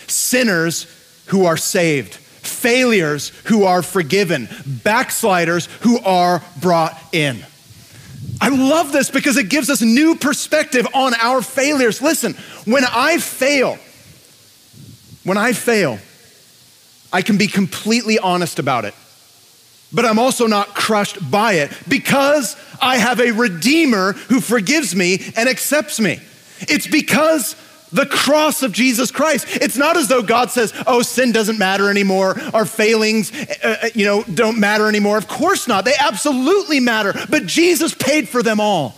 Sinners 0.06 0.86
who 1.26 1.46
are 1.46 1.56
saved, 1.56 2.14
failures 2.14 3.30
who 3.46 3.64
are 3.64 3.82
forgiven, 3.82 4.48
backsliders 4.64 5.66
who 5.80 5.98
are 5.98 6.40
brought 6.60 6.96
in. 7.12 7.44
I 8.40 8.50
love 8.50 8.92
this 8.92 9.10
because 9.10 9.36
it 9.36 9.48
gives 9.48 9.68
us 9.68 9.82
new 9.82 10.14
perspective 10.14 10.86
on 10.94 11.14
our 11.14 11.42
failures. 11.42 12.00
Listen, 12.00 12.34
when 12.66 12.84
I 12.88 13.18
fail, 13.18 13.76
when 15.24 15.36
I 15.36 15.54
fail, 15.54 15.98
I 17.12 17.22
can 17.22 17.36
be 17.36 17.48
completely 17.48 18.20
honest 18.20 18.60
about 18.60 18.84
it. 18.84 18.94
But 19.92 20.04
I'm 20.04 20.20
also 20.20 20.46
not 20.46 20.68
crushed 20.68 21.18
by 21.32 21.54
it 21.54 21.72
because 21.88 22.56
I 22.80 22.98
have 22.98 23.20
a 23.20 23.32
Redeemer 23.32 24.12
who 24.12 24.40
forgives 24.40 24.94
me 24.94 25.20
and 25.36 25.48
accepts 25.48 25.98
me. 25.98 26.20
It's 26.68 26.86
because 26.86 27.56
the 27.92 28.06
cross 28.06 28.62
of 28.62 28.72
Jesus 28.72 29.10
Christ. 29.12 29.46
It's 29.50 29.76
not 29.76 29.96
as 29.96 30.08
though 30.08 30.22
God 30.22 30.50
says, 30.50 30.72
"Oh, 30.86 31.02
sin 31.02 31.30
doesn't 31.30 31.58
matter 31.58 31.88
anymore. 31.88 32.40
Our 32.52 32.66
failings, 32.66 33.30
uh, 33.32 33.76
uh, 33.82 33.88
you 33.94 34.04
know, 34.04 34.24
don't 34.24 34.58
matter 34.58 34.88
anymore." 34.88 35.16
Of 35.16 35.28
course 35.28 35.68
not. 35.68 35.84
They 35.84 35.94
absolutely 35.98 36.80
matter. 36.80 37.14
But 37.30 37.46
Jesus 37.46 37.94
paid 37.94 38.28
for 38.28 38.42
them 38.42 38.58
all. 38.58 38.96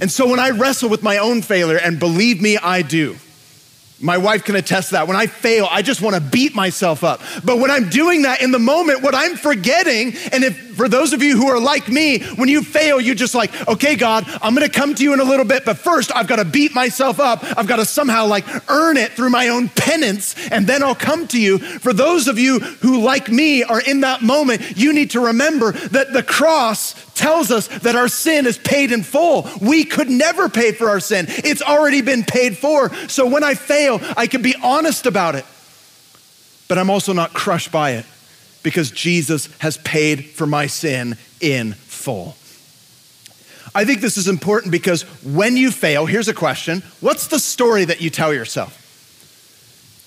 And 0.00 0.12
so 0.12 0.28
when 0.28 0.38
I 0.38 0.50
wrestle 0.50 0.90
with 0.90 1.02
my 1.02 1.18
own 1.18 1.42
failure, 1.42 1.78
and 1.78 1.98
believe 1.98 2.40
me, 2.40 2.58
I 2.58 2.82
do. 2.82 3.16
My 4.00 4.18
wife 4.18 4.44
can 4.44 4.54
attest 4.54 4.92
that. 4.92 5.08
When 5.08 5.16
I 5.16 5.26
fail, 5.26 5.66
I 5.68 5.82
just 5.82 6.00
want 6.00 6.14
to 6.14 6.20
beat 6.20 6.54
myself 6.54 7.02
up. 7.02 7.20
But 7.42 7.58
when 7.58 7.70
I'm 7.70 7.88
doing 7.88 8.22
that 8.22 8.42
in 8.42 8.52
the 8.52 8.58
moment, 8.60 9.02
what 9.02 9.14
I'm 9.14 9.36
forgetting, 9.36 10.14
and 10.30 10.44
if 10.44 10.67
for 10.78 10.88
those 10.88 11.12
of 11.12 11.24
you 11.24 11.36
who 11.36 11.48
are 11.48 11.58
like 11.58 11.88
me, 11.88 12.20
when 12.36 12.48
you 12.48 12.62
fail, 12.62 13.00
you're 13.00 13.16
just 13.16 13.34
like, 13.34 13.68
okay, 13.68 13.96
God, 13.96 14.24
I'm 14.40 14.54
to 14.54 14.68
come 14.68 14.94
to 14.94 15.02
you 15.02 15.12
in 15.12 15.18
a 15.18 15.24
little 15.24 15.44
bit, 15.44 15.64
but 15.64 15.76
first 15.76 16.14
I've 16.14 16.28
got 16.28 16.36
to 16.36 16.44
beat 16.44 16.72
myself 16.72 17.18
up. 17.18 17.42
I've 17.58 17.66
got 17.66 17.76
to 17.76 17.84
somehow 17.84 18.26
like 18.26 18.44
earn 18.70 18.96
it 18.96 19.12
through 19.12 19.30
my 19.30 19.48
own 19.48 19.68
penance, 19.70 20.36
and 20.50 20.68
then 20.68 20.84
I'll 20.84 20.94
come 20.94 21.26
to 21.28 21.40
you. 21.40 21.58
For 21.58 21.92
those 21.92 22.28
of 22.28 22.38
you 22.38 22.60
who, 22.60 23.00
like 23.00 23.28
me, 23.28 23.64
are 23.64 23.80
in 23.80 24.02
that 24.02 24.22
moment, 24.22 24.76
you 24.78 24.92
need 24.92 25.10
to 25.10 25.20
remember 25.20 25.72
that 25.72 26.12
the 26.12 26.22
cross 26.22 26.94
tells 27.14 27.50
us 27.50 27.66
that 27.80 27.96
our 27.96 28.08
sin 28.08 28.46
is 28.46 28.56
paid 28.56 28.92
in 28.92 29.02
full. 29.02 29.48
We 29.60 29.84
could 29.84 30.08
never 30.08 30.48
pay 30.48 30.70
for 30.70 30.90
our 30.90 31.00
sin, 31.00 31.26
it's 31.28 31.60
already 31.60 32.02
been 32.02 32.22
paid 32.22 32.56
for. 32.56 32.94
So 33.08 33.26
when 33.26 33.42
I 33.42 33.54
fail, 33.54 34.00
I 34.16 34.28
can 34.28 34.42
be 34.42 34.54
honest 34.62 35.06
about 35.06 35.34
it, 35.34 35.44
but 36.68 36.78
I'm 36.78 36.88
also 36.88 37.12
not 37.12 37.32
crushed 37.32 37.72
by 37.72 37.92
it 37.92 38.06
because 38.62 38.90
Jesus 38.90 39.48
has 39.58 39.78
paid 39.78 40.26
for 40.26 40.46
my 40.46 40.66
sin 40.66 41.16
in 41.40 41.72
full. 41.72 42.36
I 43.74 43.84
think 43.84 44.00
this 44.00 44.16
is 44.16 44.28
important 44.28 44.72
because 44.72 45.02
when 45.24 45.56
you 45.56 45.70
fail, 45.70 46.06
here's 46.06 46.28
a 46.28 46.34
question 46.34 46.82
What's 47.00 47.28
the 47.28 47.38
story 47.38 47.84
that 47.84 48.00
you 48.00 48.10
tell 48.10 48.32
yourself? 48.32 48.84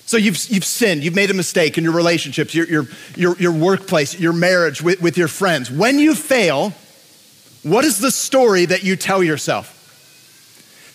So 0.06 0.18
you've, 0.18 0.38
you've 0.50 0.66
sinned, 0.66 1.04
you've 1.04 1.16
made 1.16 1.32
a 1.32 1.34
mistake 1.34 1.78
in 1.78 1.86
your 1.86 1.94
relationships, 1.94 2.54
your, 2.54 2.68
your, 2.68 2.88
your, 3.16 3.38
your 3.38 3.52
workplace, 3.54 4.20
your 4.20 4.34
marriage 4.34 4.82
with, 4.82 5.02
with 5.02 5.18
your 5.18 5.30
friends. 5.30 5.72
When 5.72 6.00
you 6.00 6.16
fail, 6.16 6.74
what 7.64 7.86
is 7.86 8.00
the 8.00 8.12
story 8.12 8.66
that 8.66 8.84
you 8.84 8.98
tell 8.98 9.24
yourself? 9.24 9.78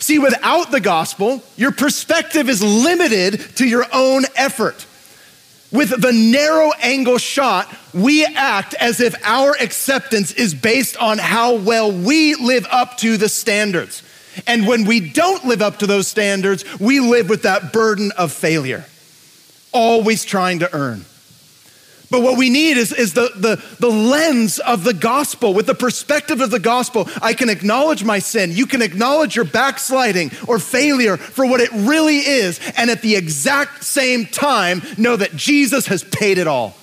See, 0.01 0.19
without 0.19 0.71
the 0.71 0.81
gospel, 0.81 1.43
your 1.57 1.73
perspective 1.73 2.51
is 2.51 2.63
limited 2.63 3.41
to 3.57 3.67
your 3.67 3.87
own 3.93 4.25
effort. 4.37 4.86
With 5.73 6.01
the 6.01 6.13
narrow 6.13 6.73
angle 6.81 7.19
shot, 7.19 7.75
we 7.93 8.25
act 8.25 8.75
as 8.75 9.01
if 9.01 9.15
our 9.25 9.53
acceptance 9.61 10.33
is 10.33 10.55
based 10.55 10.97
on 10.97 11.19
how 11.19 11.57
well 11.57 11.91
we 11.91 12.35
live 12.37 12.67
up 12.71 12.99
to 12.99 13.17
the 13.17 13.29
standards. 13.29 14.03
And 14.47 14.67
when 14.67 14.85
we 14.85 15.01
don't 15.01 15.45
live 15.45 15.63
up 15.63 15.79
to 15.79 15.87
those 15.87 16.07
standards, 16.07 16.65
we 16.79 17.01
live 17.01 17.29
with 17.29 17.43
that 17.43 17.73
burden 17.73 18.13
of 18.13 18.33
failure, 18.33 18.85
always 19.73 20.25
trying 20.25 20.61
to 20.61 20.73
earn. 20.75 21.05
But 22.11 22.23
what 22.23 22.39
we 22.39 22.51
need 22.51 22.77
is, 22.77 22.93
is 22.93 23.15
the, 23.15 23.33
the, 23.35 23.63
the 23.81 23.91
lens 23.91 24.59
of 24.61 24.85
the 24.85 24.95
gospel. 24.95 25.55
With 25.55 25.67
the 25.67 25.75
perspective 25.75 26.41
of 26.41 26.51
the 26.51 26.61
gospel, 26.61 27.09
I 27.21 27.35
can 27.35 27.49
acknowledge 27.49 28.05
my 28.05 28.21
sin. 28.21 28.53
You 28.53 28.67
can 28.67 28.81
acknowledge 28.81 29.35
your 29.35 29.45
backsliding 29.45 30.31
or 30.47 30.59
failure 30.59 31.17
for 31.17 31.47
what 31.47 31.61
it 31.61 31.71
really 31.73 32.19
is. 32.19 32.61
And 32.77 32.91
at 32.91 33.03
the 33.03 33.17
exact 33.17 33.83
same 33.83 34.25
time, 34.27 34.83
know 34.97 35.17
that 35.17 35.35
Jesus 35.35 35.87
has 35.87 36.05
paid 36.05 36.39
it 36.39 36.47
all. 36.47 36.77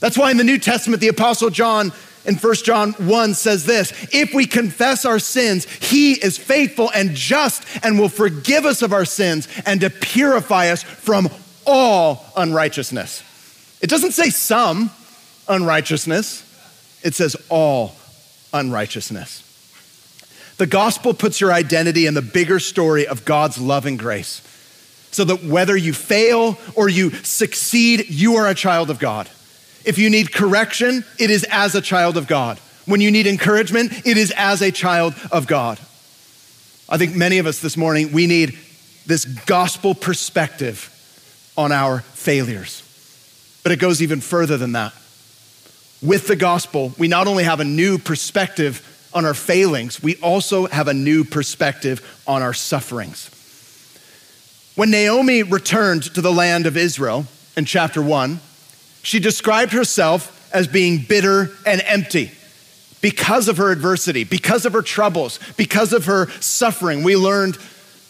That's 0.00 0.18
why 0.18 0.30
in 0.30 0.36
the 0.36 0.44
New 0.44 0.58
Testament, 0.58 1.00
the 1.00 1.08
Apostle 1.08 1.50
John 1.50 1.92
in 2.24 2.34
1 2.34 2.54
John 2.56 2.92
1 2.92 3.34
says 3.34 3.64
this 3.64 3.92
If 4.12 4.34
we 4.34 4.44
confess 4.44 5.04
our 5.04 5.18
sins, 5.18 5.66
he 5.66 6.12
is 6.12 6.36
faithful 6.36 6.90
and 6.94 7.14
just 7.14 7.64
and 7.82 7.98
will 7.98 8.08
forgive 8.08 8.66
us 8.66 8.82
of 8.82 8.92
our 8.92 9.04
sins 9.04 9.48
and 9.64 9.80
to 9.80 9.90
purify 9.90 10.68
us 10.68 10.82
from 10.82 11.30
all 11.64 12.26
unrighteousness. 12.36 13.22
It 13.80 13.90
doesn't 13.90 14.12
say 14.12 14.30
some 14.30 14.90
unrighteousness, 15.48 16.44
it 17.02 17.14
says 17.14 17.36
all 17.48 17.94
unrighteousness. 18.52 19.44
The 20.58 20.66
gospel 20.66 21.14
puts 21.14 21.40
your 21.40 21.52
identity 21.52 22.06
in 22.06 22.14
the 22.14 22.22
bigger 22.22 22.58
story 22.58 23.06
of 23.06 23.24
God's 23.24 23.58
love 23.58 23.86
and 23.86 23.98
grace. 23.98 24.42
So 25.12 25.24
that 25.24 25.44
whether 25.44 25.76
you 25.76 25.92
fail 25.92 26.58
or 26.74 26.88
you 26.88 27.10
succeed, 27.10 28.10
you 28.10 28.36
are 28.36 28.48
a 28.48 28.54
child 28.54 28.90
of 28.90 28.98
God. 28.98 29.28
If 29.84 29.96
you 29.98 30.10
need 30.10 30.32
correction, 30.32 31.04
it 31.18 31.30
is 31.30 31.46
as 31.48 31.74
a 31.74 31.80
child 31.80 32.16
of 32.16 32.26
God. 32.26 32.58
When 32.86 33.00
you 33.00 33.10
need 33.10 33.26
encouragement, 33.26 34.06
it 34.06 34.16
is 34.16 34.32
as 34.36 34.60
a 34.60 34.72
child 34.72 35.14
of 35.30 35.46
God. 35.46 35.78
I 36.88 36.98
think 36.98 37.14
many 37.14 37.38
of 37.38 37.46
us 37.46 37.60
this 37.60 37.76
morning, 37.76 38.12
we 38.12 38.26
need 38.26 38.58
this 39.06 39.24
gospel 39.24 39.94
perspective 39.94 40.94
on 41.56 41.70
our 41.70 42.00
failures. 42.00 42.82
But 43.68 43.74
it 43.74 43.80
goes 43.80 44.00
even 44.00 44.22
further 44.22 44.56
than 44.56 44.72
that. 44.72 44.94
With 46.00 46.26
the 46.26 46.36
gospel, 46.36 46.94
we 46.96 47.06
not 47.06 47.26
only 47.26 47.44
have 47.44 47.60
a 47.60 47.64
new 47.64 47.98
perspective 47.98 48.80
on 49.12 49.26
our 49.26 49.34
failings, 49.34 50.02
we 50.02 50.16
also 50.22 50.64
have 50.68 50.88
a 50.88 50.94
new 50.94 51.22
perspective 51.22 52.00
on 52.26 52.40
our 52.40 52.54
sufferings. 52.54 53.28
When 54.74 54.90
Naomi 54.90 55.42
returned 55.42 56.04
to 56.14 56.22
the 56.22 56.32
land 56.32 56.64
of 56.64 56.78
Israel 56.78 57.26
in 57.58 57.66
chapter 57.66 58.00
one, 58.00 58.40
she 59.02 59.18
described 59.18 59.74
herself 59.74 60.48
as 60.50 60.66
being 60.66 61.04
bitter 61.06 61.50
and 61.66 61.82
empty 61.84 62.32
because 63.02 63.48
of 63.48 63.58
her 63.58 63.70
adversity, 63.70 64.24
because 64.24 64.64
of 64.64 64.72
her 64.72 64.80
troubles, 64.80 65.40
because 65.58 65.92
of 65.92 66.06
her 66.06 66.30
suffering. 66.40 67.02
We 67.02 67.16
learned 67.16 67.58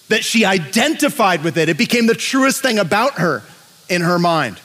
that 0.06 0.22
she 0.22 0.44
identified 0.44 1.42
with 1.42 1.58
it. 1.58 1.68
It 1.68 1.78
became 1.78 2.06
the 2.06 2.14
truest 2.14 2.62
thing 2.62 2.78
about 2.78 3.14
her 3.14 3.42
in 3.88 4.02
her 4.02 4.20
mind. 4.20 4.60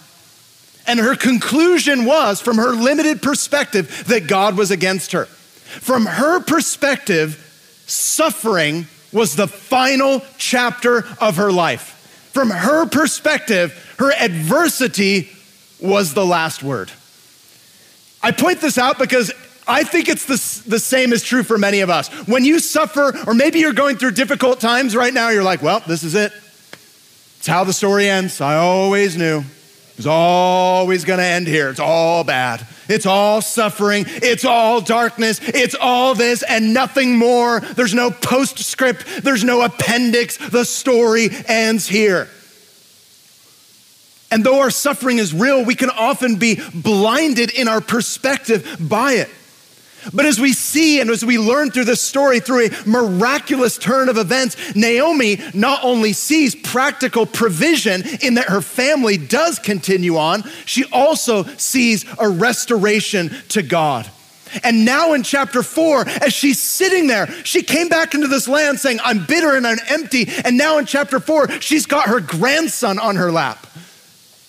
And 0.85 0.99
her 0.99 1.15
conclusion 1.15 2.05
was, 2.05 2.41
from 2.41 2.57
her 2.57 2.71
limited 2.71 3.21
perspective, 3.21 4.05
that 4.07 4.27
God 4.27 4.57
was 4.57 4.71
against 4.71 5.13
her. 5.13 5.25
From 5.25 6.05
her 6.05 6.39
perspective, 6.41 7.39
suffering 7.87 8.87
was 9.11 9.35
the 9.35 9.47
final 9.47 10.21
chapter 10.37 11.05
of 11.21 11.37
her 11.37 11.51
life. 11.51 12.29
From 12.33 12.49
her 12.49 12.85
perspective, 12.87 13.95
her 13.99 14.11
adversity 14.11 15.29
was 15.79 16.13
the 16.13 16.25
last 16.25 16.63
word. 16.63 16.91
I 18.21 18.31
point 18.31 18.59
this 18.61 18.77
out 18.77 18.97
because 18.97 19.31
I 19.67 19.83
think 19.83 20.09
it's 20.09 20.25
the, 20.25 20.69
the 20.69 20.79
same 20.79 21.13
is 21.13 21.23
true 21.23 21.43
for 21.43 21.57
many 21.57 21.81
of 21.81 21.89
us. 21.89 22.09
When 22.27 22.43
you 22.43 22.59
suffer, 22.59 23.13
or 23.27 23.33
maybe 23.33 23.59
you're 23.59 23.73
going 23.73 23.97
through 23.97 24.11
difficult 24.11 24.59
times 24.59 24.95
right 24.95 25.13
now, 25.13 25.29
you're 25.29 25.43
like, 25.43 25.61
well, 25.61 25.81
this 25.87 26.03
is 26.03 26.15
it. 26.15 26.33
It's 27.37 27.47
how 27.47 27.63
the 27.63 27.73
story 27.73 28.09
ends. 28.09 28.41
I 28.41 28.57
always 28.57 29.17
knew. 29.17 29.43
It's 29.97 30.07
always 30.07 31.05
going 31.05 31.19
to 31.19 31.25
end 31.25 31.47
here. 31.47 31.69
It's 31.69 31.79
all 31.79 32.23
bad. 32.23 32.65
It's 32.89 33.05
all 33.05 33.41
suffering. 33.41 34.05
It's 34.07 34.43
all 34.43 34.81
darkness. 34.81 35.39
It's 35.43 35.75
all 35.79 36.15
this 36.15 36.43
and 36.43 36.73
nothing 36.73 37.17
more. 37.17 37.59
There's 37.59 37.93
no 37.93 38.09
postscript. 38.09 39.05
There's 39.23 39.43
no 39.43 39.61
appendix. 39.61 40.37
The 40.37 40.65
story 40.65 41.29
ends 41.47 41.87
here. 41.87 42.27
And 44.31 44.43
though 44.43 44.61
our 44.61 44.71
suffering 44.71 45.19
is 45.19 45.31
real, 45.31 45.63
we 45.63 45.75
can 45.75 45.91
often 45.91 46.37
be 46.37 46.59
blinded 46.73 47.51
in 47.51 47.67
our 47.67 47.81
perspective 47.81 48.77
by 48.79 49.13
it. 49.13 49.29
But 50.11 50.25
as 50.25 50.39
we 50.39 50.53
see 50.53 50.99
and 50.99 51.09
as 51.09 51.23
we 51.23 51.37
learn 51.37 51.71
through 51.71 51.85
this 51.85 52.01
story, 52.01 52.39
through 52.39 52.67
a 52.67 52.87
miraculous 52.87 53.77
turn 53.77 54.09
of 54.09 54.17
events, 54.17 54.75
Naomi 54.75 55.39
not 55.53 55.83
only 55.83 56.13
sees 56.13 56.55
practical 56.55 57.25
provision 57.25 58.03
in 58.21 58.33
that 58.35 58.49
her 58.49 58.61
family 58.61 59.17
does 59.17 59.59
continue 59.59 60.17
on, 60.17 60.43
she 60.65 60.85
also 60.91 61.43
sees 61.57 62.05
a 62.19 62.29
restoration 62.29 63.29
to 63.49 63.61
God. 63.61 64.09
And 64.63 64.85
now 64.85 65.13
in 65.13 65.23
chapter 65.23 65.63
four, 65.63 66.07
as 66.07 66.33
she's 66.33 66.59
sitting 66.59 67.07
there, 67.07 67.27
she 67.43 67.63
came 67.63 67.89
back 67.89 68.13
into 68.13 68.27
this 68.27 68.47
land 68.47 68.79
saying, 68.79 68.99
I'm 69.03 69.25
bitter 69.25 69.55
and 69.55 69.65
I'm 69.65 69.79
empty. 69.89 70.27
And 70.43 70.57
now 70.57 70.77
in 70.77 70.85
chapter 70.85 71.19
four, 71.19 71.49
she's 71.59 71.85
got 71.85 72.07
her 72.07 72.19
grandson 72.19 72.99
on 72.99 73.15
her 73.15 73.31
lap. 73.31 73.65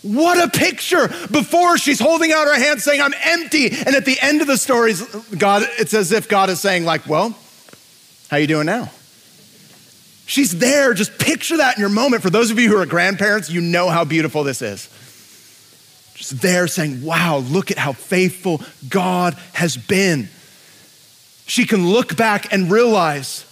What 0.05 0.39
a 0.39 0.51
picture. 0.51 1.09
Before 1.09 1.79
she's 1.79 1.99
holding 1.99 2.31
out 2.31 2.47
her 2.47 2.55
hand 2.55 2.83
saying, 2.83 3.01
I'm 3.01 3.15
empty. 3.23 3.71
And 3.71 3.97
at 3.97 4.05
the 4.05 4.19
end 4.21 4.43
of 4.43 4.47
the 4.47 4.59
story, 4.59 4.93
God, 5.39 5.67
it's 5.79 5.95
as 5.95 6.13
if 6.13 6.29
God 6.29 6.51
is 6.51 6.61
saying, 6.61 6.85
like, 6.85 7.09
well, 7.09 7.35
how 8.31 8.37
you 8.37 8.47
doing 8.47 8.67
now? 8.67 8.91
She's 10.27 10.59
there. 10.59 10.93
Just 10.93 11.19
picture 11.19 11.57
that 11.57 11.77
in 11.77 11.81
your 11.81 11.89
moment. 11.89 12.23
For 12.23 12.29
those 12.29 12.51
of 12.51 12.59
you 12.59 12.69
who 12.69 12.77
are 12.77 12.85
grandparents, 12.85 13.49
you 13.49 13.63
know 13.63 13.89
how 13.89 14.05
beautiful 14.05 14.45
this 14.45 14.61
is. 14.61 14.91
Just 16.15 16.43
there 16.43 16.67
saying, 16.67 17.03
wow, 17.03 17.39
look 17.39 17.71
at 17.71 17.79
how 17.79 17.93
faithful 17.93 18.61
God 18.91 19.35
has 19.55 19.79
been. 19.79 20.29
She 21.47 21.65
can 21.65 21.89
look 21.89 22.15
back 22.15 22.53
and 22.53 22.71
realize 22.71 23.47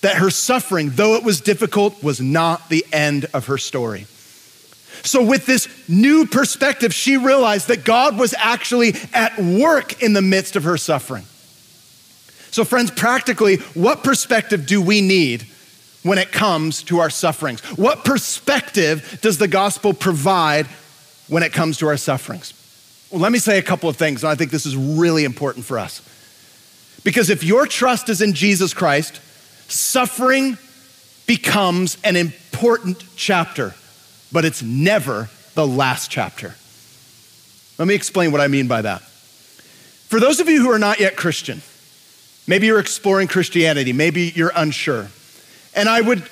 that 0.00 0.16
her 0.16 0.30
suffering, 0.30 0.90
though 0.94 1.14
it 1.16 1.24
was 1.24 1.42
difficult, 1.42 2.02
was 2.02 2.22
not 2.22 2.70
the 2.70 2.86
end 2.90 3.26
of 3.34 3.46
her 3.46 3.58
story. 3.58 4.06
So, 5.04 5.22
with 5.24 5.46
this 5.46 5.68
new 5.88 6.26
perspective, 6.26 6.94
she 6.94 7.16
realized 7.16 7.68
that 7.68 7.84
God 7.84 8.18
was 8.18 8.34
actually 8.38 8.94
at 9.12 9.36
work 9.38 10.00
in 10.02 10.12
the 10.12 10.22
midst 10.22 10.54
of 10.54 10.64
her 10.64 10.76
suffering. 10.76 11.24
So, 12.52 12.64
friends, 12.64 12.90
practically, 12.90 13.56
what 13.74 14.04
perspective 14.04 14.66
do 14.66 14.80
we 14.80 15.00
need 15.00 15.46
when 16.02 16.18
it 16.18 16.30
comes 16.30 16.82
to 16.84 17.00
our 17.00 17.10
sufferings? 17.10 17.60
What 17.76 18.04
perspective 18.04 19.18
does 19.22 19.38
the 19.38 19.48
gospel 19.48 19.92
provide 19.92 20.66
when 21.28 21.42
it 21.42 21.52
comes 21.52 21.78
to 21.78 21.88
our 21.88 21.96
sufferings? 21.96 22.54
Well, 23.10 23.20
let 23.20 23.32
me 23.32 23.38
say 23.38 23.58
a 23.58 23.62
couple 23.62 23.88
of 23.88 23.96
things, 23.96 24.22
and 24.22 24.30
I 24.30 24.36
think 24.36 24.50
this 24.50 24.66
is 24.66 24.76
really 24.76 25.24
important 25.24 25.64
for 25.64 25.78
us. 25.78 26.00
Because 27.04 27.30
if 27.30 27.42
your 27.42 27.66
trust 27.66 28.08
is 28.08 28.22
in 28.22 28.34
Jesus 28.34 28.72
Christ, 28.72 29.20
suffering 29.68 30.56
becomes 31.26 31.98
an 32.04 32.14
important 32.16 33.02
chapter 33.16 33.74
but 34.32 34.44
it's 34.44 34.62
never 34.62 35.28
the 35.54 35.66
last 35.66 36.10
chapter. 36.10 36.54
Let 37.78 37.88
me 37.88 37.94
explain 37.94 38.32
what 38.32 38.40
I 38.40 38.48
mean 38.48 38.68
by 38.68 38.82
that. 38.82 39.02
For 39.02 40.20
those 40.20 40.40
of 40.40 40.48
you 40.48 40.62
who 40.62 40.70
are 40.70 40.78
not 40.78 41.00
yet 41.00 41.16
Christian, 41.16 41.62
maybe 42.46 42.66
you're 42.66 42.80
exploring 42.80 43.28
Christianity, 43.28 43.92
maybe 43.92 44.32
you're 44.34 44.52
unsure, 44.54 45.08
and 45.74 45.88
I 45.88 46.00
would 46.00 46.28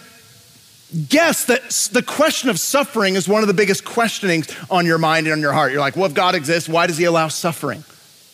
guess 1.08 1.44
that 1.44 1.70
the 1.92 2.02
question 2.02 2.50
of 2.50 2.58
suffering 2.58 3.14
is 3.14 3.28
one 3.28 3.42
of 3.42 3.48
the 3.48 3.54
biggest 3.54 3.84
questionings 3.84 4.48
on 4.70 4.86
your 4.86 4.98
mind 4.98 5.26
and 5.26 5.32
on 5.34 5.40
your 5.40 5.52
heart. 5.52 5.72
You're 5.72 5.80
like, 5.80 5.96
well, 5.96 6.06
if 6.06 6.14
God 6.14 6.34
exists, 6.34 6.68
why 6.68 6.86
does 6.86 6.98
he 6.98 7.04
allow 7.04 7.28
suffering? 7.28 7.84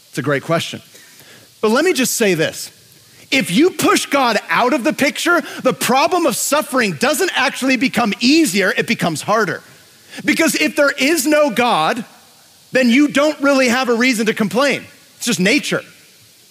It's 0.09 0.19
a 0.19 0.23
great 0.23 0.43
question. 0.43 0.81
But 1.61 1.71
let 1.71 1.85
me 1.85 1.93
just 1.93 2.15
say 2.15 2.35
this. 2.35 2.71
If 3.31 3.51
you 3.51 3.71
push 3.71 4.07
God 4.07 4.39
out 4.49 4.73
of 4.73 4.85
the 4.85 4.93
picture, 4.93 5.41
the 5.63 5.73
problem 5.73 6.27
of 6.27 6.37
suffering 6.37 6.93
doesn't 6.93 7.31
actually 7.35 7.77
become 7.77 8.13
easier, 8.21 8.73
it 8.77 8.87
becomes 8.87 9.23
harder. 9.23 9.63
Because 10.25 10.55
if 10.55 10.77
there 10.77 10.91
is 10.91 11.27
no 11.27 11.51
God, 11.51 12.05
then 12.73 12.89
you 12.89 13.09
don't 13.09 13.39
really 13.41 13.69
have 13.69 13.89
a 13.89 13.95
reason 13.95 14.27
to 14.27 14.35
complain. 14.35 14.85
It's 15.17 15.27
just 15.27 15.41
nature. 15.41 15.83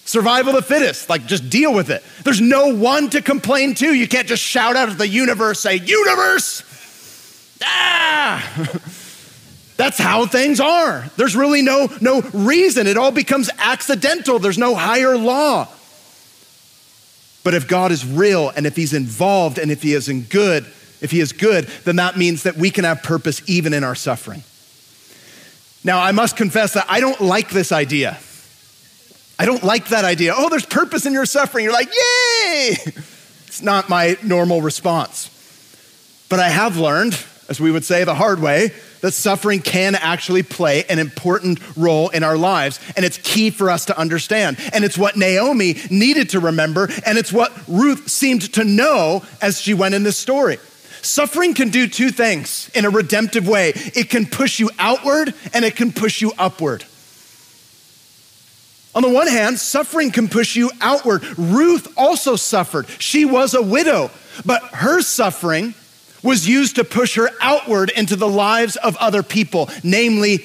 Survival 0.05 0.55
of 0.55 0.63
the 0.63 0.73
fittest, 0.73 1.09
like 1.09 1.25
just 1.25 1.49
deal 1.49 1.73
with 1.73 1.89
it. 1.89 2.03
There's 2.23 2.41
no 2.41 2.75
one 2.75 3.09
to 3.11 3.21
complain 3.21 3.73
to. 3.75 3.93
You 3.93 4.07
can't 4.07 4.27
just 4.27 4.43
shout 4.43 4.75
out 4.75 4.89
at 4.89 4.97
the 4.97 5.07
universe, 5.07 5.61
say, 5.61 5.77
Universe! 5.77 6.63
Ah! 7.63 8.69
That's 9.77 9.97
how 9.97 10.25
things 10.25 10.59
are. 10.59 11.09
There's 11.17 11.35
really 11.35 11.61
no, 11.61 11.89
no 11.99 12.21
reason. 12.33 12.87
It 12.87 12.97
all 12.97 13.11
becomes 13.11 13.49
accidental. 13.57 14.39
There's 14.39 14.57
no 14.57 14.75
higher 14.75 15.17
law. 15.17 15.67
But 17.45 17.53
if 17.53 17.67
God 17.67 17.91
is 17.91 18.03
real 18.03 18.49
and 18.49 18.65
if 18.65 18.75
he's 18.75 18.91
involved 18.91 19.59
and 19.59 19.71
if 19.71 19.83
he 19.83 19.93
is 19.93 20.09
in 20.09 20.23
good, 20.23 20.65
if 20.99 21.11
he 21.11 21.19
is 21.19 21.31
good, 21.31 21.65
then 21.83 21.97
that 21.97 22.17
means 22.17 22.41
that 22.41 22.57
we 22.57 22.71
can 22.71 22.85
have 22.85 23.03
purpose 23.03 23.39
even 23.47 23.71
in 23.71 23.83
our 23.83 23.93
suffering. 23.93 24.43
Now, 25.83 26.01
I 26.01 26.11
must 26.11 26.35
confess 26.35 26.73
that 26.73 26.87
I 26.89 26.99
don't 26.99 27.21
like 27.21 27.51
this 27.51 27.71
idea. 27.71 28.17
I 29.37 29.45
don't 29.45 29.63
like 29.63 29.89
that 29.89 30.05
idea. 30.05 30.33
Oh, 30.35 30.49
there's 30.49 30.65
purpose 30.65 31.05
in 31.05 31.13
your 31.13 31.27
suffering. 31.27 31.63
You're 31.63 31.73
like, 31.73 31.93
yay! 31.93 32.75
It's 33.47 33.61
not 33.61 33.87
my 33.87 34.17
normal 34.21 34.61
response. 34.61 35.29
But 36.27 36.41
I 36.41 36.49
have 36.49 36.75
learned, 36.75 37.17
as 37.47 37.61
we 37.61 37.71
would 37.71 37.85
say 37.85 38.03
the 38.03 38.15
hard 38.15 38.41
way, 38.41 38.73
that 39.05 39.11
suffering 39.11 39.61
can 39.61 39.93
actually 39.93 40.41
play 40.41 40.83
an 40.85 40.97
important 40.97 41.59
role 41.77 42.09
in 42.09 42.23
our 42.23 42.35
lives. 42.35 42.79
And 42.95 43.05
it's 43.05 43.19
key 43.19 43.51
for 43.51 43.69
us 43.69 43.85
to 43.85 43.95
understand. 43.99 44.57
And 44.73 44.83
it's 44.83 44.97
what 44.97 45.15
Naomi 45.15 45.75
needed 45.91 46.31
to 46.31 46.39
remember. 46.39 46.89
And 47.05 47.19
it's 47.19 47.31
what 47.31 47.53
Ruth 47.67 48.09
seemed 48.09 48.51
to 48.53 48.63
know 48.63 49.23
as 49.43 49.61
she 49.61 49.75
went 49.75 49.93
in 49.93 50.01
this 50.01 50.17
story. 50.17 50.57
Suffering 51.03 51.53
can 51.53 51.69
do 51.69 51.87
two 51.87 52.09
things 52.09 52.71
in 52.73 52.83
a 52.83 52.89
redemptive 52.89 53.47
way 53.47 53.73
it 53.75 54.09
can 54.09 54.25
push 54.25 54.59
you 54.59 54.71
outward 54.79 55.35
and 55.53 55.63
it 55.63 55.75
can 55.75 55.91
push 55.91 56.19
you 56.19 56.33
upward. 56.39 56.83
On 58.95 59.03
the 59.03 59.09
one 59.09 59.27
hand, 59.27 59.59
suffering 59.59 60.09
can 60.09 60.27
push 60.27 60.55
you 60.55 60.71
outward. 60.81 61.23
Ruth 61.37 61.93
also 61.95 62.35
suffered. 62.35 62.87
She 62.97 63.23
was 63.23 63.53
a 63.53 63.61
widow, 63.61 64.09
but 64.47 64.63
her 64.63 65.01
suffering 65.01 65.75
was 66.25 66.47
used 66.47 66.75
to 66.75 66.83
push 66.83 67.15
her 67.15 67.29
outward 67.39 67.91
into 67.91 68.15
the 68.15 68.27
lives 68.27 68.75
of 68.75 68.97
other 68.97 69.23
people, 69.23 69.69
namely 69.83 70.43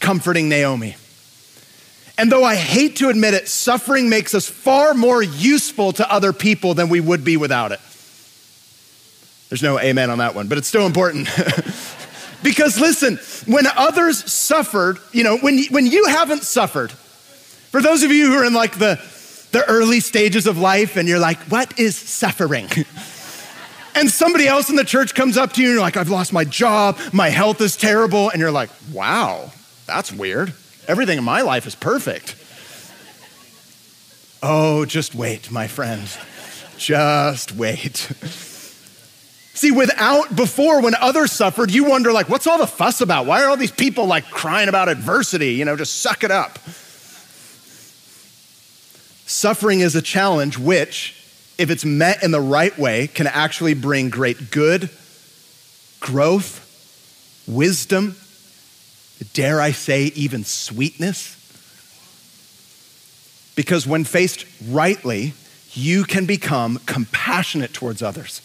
comforting 0.00 0.48
Naomi. 0.48 0.96
And 2.18 2.32
though 2.32 2.42
I 2.42 2.54
hate 2.54 2.96
to 2.96 3.10
admit 3.10 3.34
it, 3.34 3.46
suffering 3.46 4.08
makes 4.08 4.34
us 4.34 4.48
far 4.48 4.94
more 4.94 5.22
useful 5.22 5.92
to 5.92 6.10
other 6.10 6.32
people 6.32 6.72
than 6.72 6.88
we 6.88 7.00
would 7.00 7.24
be 7.24 7.36
without 7.36 7.72
it. 7.72 7.80
There's 9.50 9.62
no 9.62 9.78
amen 9.78 10.10
on 10.10 10.18
that 10.18 10.34
one, 10.34 10.48
but 10.48 10.56
it's 10.56 10.66
still 10.66 10.86
important. 10.86 11.28
because 12.42 12.80
listen, 12.80 13.18
when 13.46 13.66
others 13.76 14.32
suffered, 14.32 14.98
you 15.12 15.24
know, 15.24 15.36
when, 15.36 15.62
when 15.66 15.86
you 15.86 16.06
haven't 16.06 16.42
suffered, 16.42 16.90
for 16.90 17.82
those 17.82 18.02
of 18.02 18.10
you 18.10 18.28
who 18.28 18.38
are 18.38 18.44
in 18.46 18.54
like 18.54 18.78
the, 18.78 18.98
the 19.52 19.62
early 19.68 20.00
stages 20.00 20.46
of 20.46 20.56
life 20.56 20.96
and 20.96 21.06
you're 21.06 21.18
like, 21.18 21.38
what 21.50 21.78
is 21.78 21.96
suffering? 21.96 22.66
and 23.96 24.10
somebody 24.10 24.46
else 24.46 24.70
in 24.70 24.76
the 24.76 24.84
church 24.84 25.14
comes 25.14 25.36
up 25.36 25.54
to 25.54 25.62
you 25.62 25.68
and 25.68 25.74
you're 25.74 25.82
like, 25.82 25.96
I've 25.96 26.10
lost 26.10 26.32
my 26.32 26.44
job, 26.44 26.98
my 27.12 27.30
health 27.30 27.60
is 27.60 27.76
terrible. 27.76 28.30
And 28.30 28.40
you're 28.40 28.52
like, 28.52 28.70
wow, 28.92 29.50
that's 29.86 30.12
weird. 30.12 30.52
Everything 30.86 31.18
in 31.18 31.24
my 31.24 31.40
life 31.40 31.66
is 31.66 31.74
perfect. 31.74 32.36
Oh, 34.42 34.84
just 34.84 35.14
wait, 35.14 35.50
my 35.50 35.66
friend. 35.66 36.08
Just 36.76 37.52
wait. 37.52 37.96
See, 39.54 39.70
without 39.70 40.36
before, 40.36 40.82
when 40.82 40.94
others 40.94 41.32
suffered, 41.32 41.70
you 41.70 41.84
wonder, 41.84 42.12
like, 42.12 42.28
what's 42.28 42.46
all 42.46 42.58
the 42.58 42.66
fuss 42.66 43.00
about? 43.00 43.24
Why 43.24 43.42
are 43.42 43.48
all 43.48 43.56
these 43.56 43.72
people 43.72 44.04
like 44.04 44.30
crying 44.30 44.68
about 44.68 44.90
adversity? 44.90 45.54
You 45.54 45.64
know, 45.64 45.76
just 45.76 46.02
suck 46.02 46.22
it 46.22 46.30
up. 46.30 46.58
Suffering 49.26 49.80
is 49.80 49.96
a 49.96 50.02
challenge 50.02 50.58
which 50.58 51.15
if 51.58 51.70
it's 51.70 51.84
met 51.84 52.22
in 52.22 52.30
the 52.30 52.40
right 52.40 52.76
way, 52.78 53.06
can 53.06 53.26
actually 53.26 53.74
bring 53.74 54.10
great 54.10 54.50
good, 54.50 54.90
growth, 56.00 56.62
wisdom, 57.46 58.16
dare 59.32 59.60
I 59.60 59.72
say, 59.72 60.04
even 60.14 60.44
sweetness. 60.44 61.34
Because 63.54 63.86
when 63.86 64.04
faced 64.04 64.44
rightly, 64.68 65.32
you 65.72 66.04
can 66.04 66.26
become 66.26 66.78
compassionate 66.86 67.72
towards 67.72 68.02
others. 68.02 68.42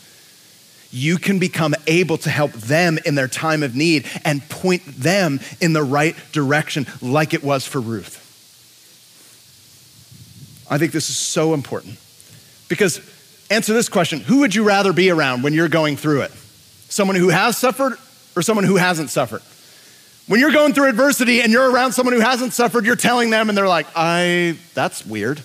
You 0.92 1.18
can 1.18 1.40
become 1.40 1.74
able 1.88 2.18
to 2.20 2.30
help 2.30 2.52
them 2.52 2.98
in 3.06 3.16
their 3.16 3.28
time 3.28 3.64
of 3.64 3.76
need 3.76 4.06
and 4.26 4.48
point 4.50 4.84
them 4.86 5.40
in 5.60 5.74
the 5.74 5.84
right 5.84 6.16
direction, 6.32 6.86
like 7.02 7.34
it 7.34 7.44
was 7.44 7.66
for 7.66 7.80
Ruth. 7.80 8.18
I 10.70 10.78
think 10.78 10.94
this 10.94 11.10
is 11.10 11.18
so 11.18 11.54
important. 11.54 11.98
Because 12.72 13.02
answer 13.50 13.74
this 13.74 13.90
question 13.90 14.22
Who 14.22 14.40
would 14.40 14.56
you 14.56 14.64
rather 14.64 14.94
be 14.94 15.10
around 15.10 15.44
when 15.44 15.54
you're 15.54 15.68
going 15.68 15.98
through 15.98 16.22
it? 16.22 16.32
Someone 16.88 17.18
who 17.18 17.28
has 17.28 17.58
suffered 17.58 17.98
or 18.34 18.42
someone 18.42 18.64
who 18.64 18.78
hasn't 18.78 19.10
suffered? 19.10 19.42
When 20.28 20.40
you're 20.40 20.54
going 20.54 20.74
through 20.74 20.88
adversity 20.88 21.42
and 21.42 21.52
you're 21.52 21.70
around 21.70 21.92
someone 21.92 22.16
who 22.16 22.22
hasn't 22.22 22.54
suffered, 22.54 22.86
you're 22.86 22.96
telling 22.96 23.30
them 23.30 23.50
and 23.50 23.58
they're 23.58 23.68
like, 23.68 23.88
I, 23.94 24.58
that's 24.74 25.06
weird. 25.06 25.44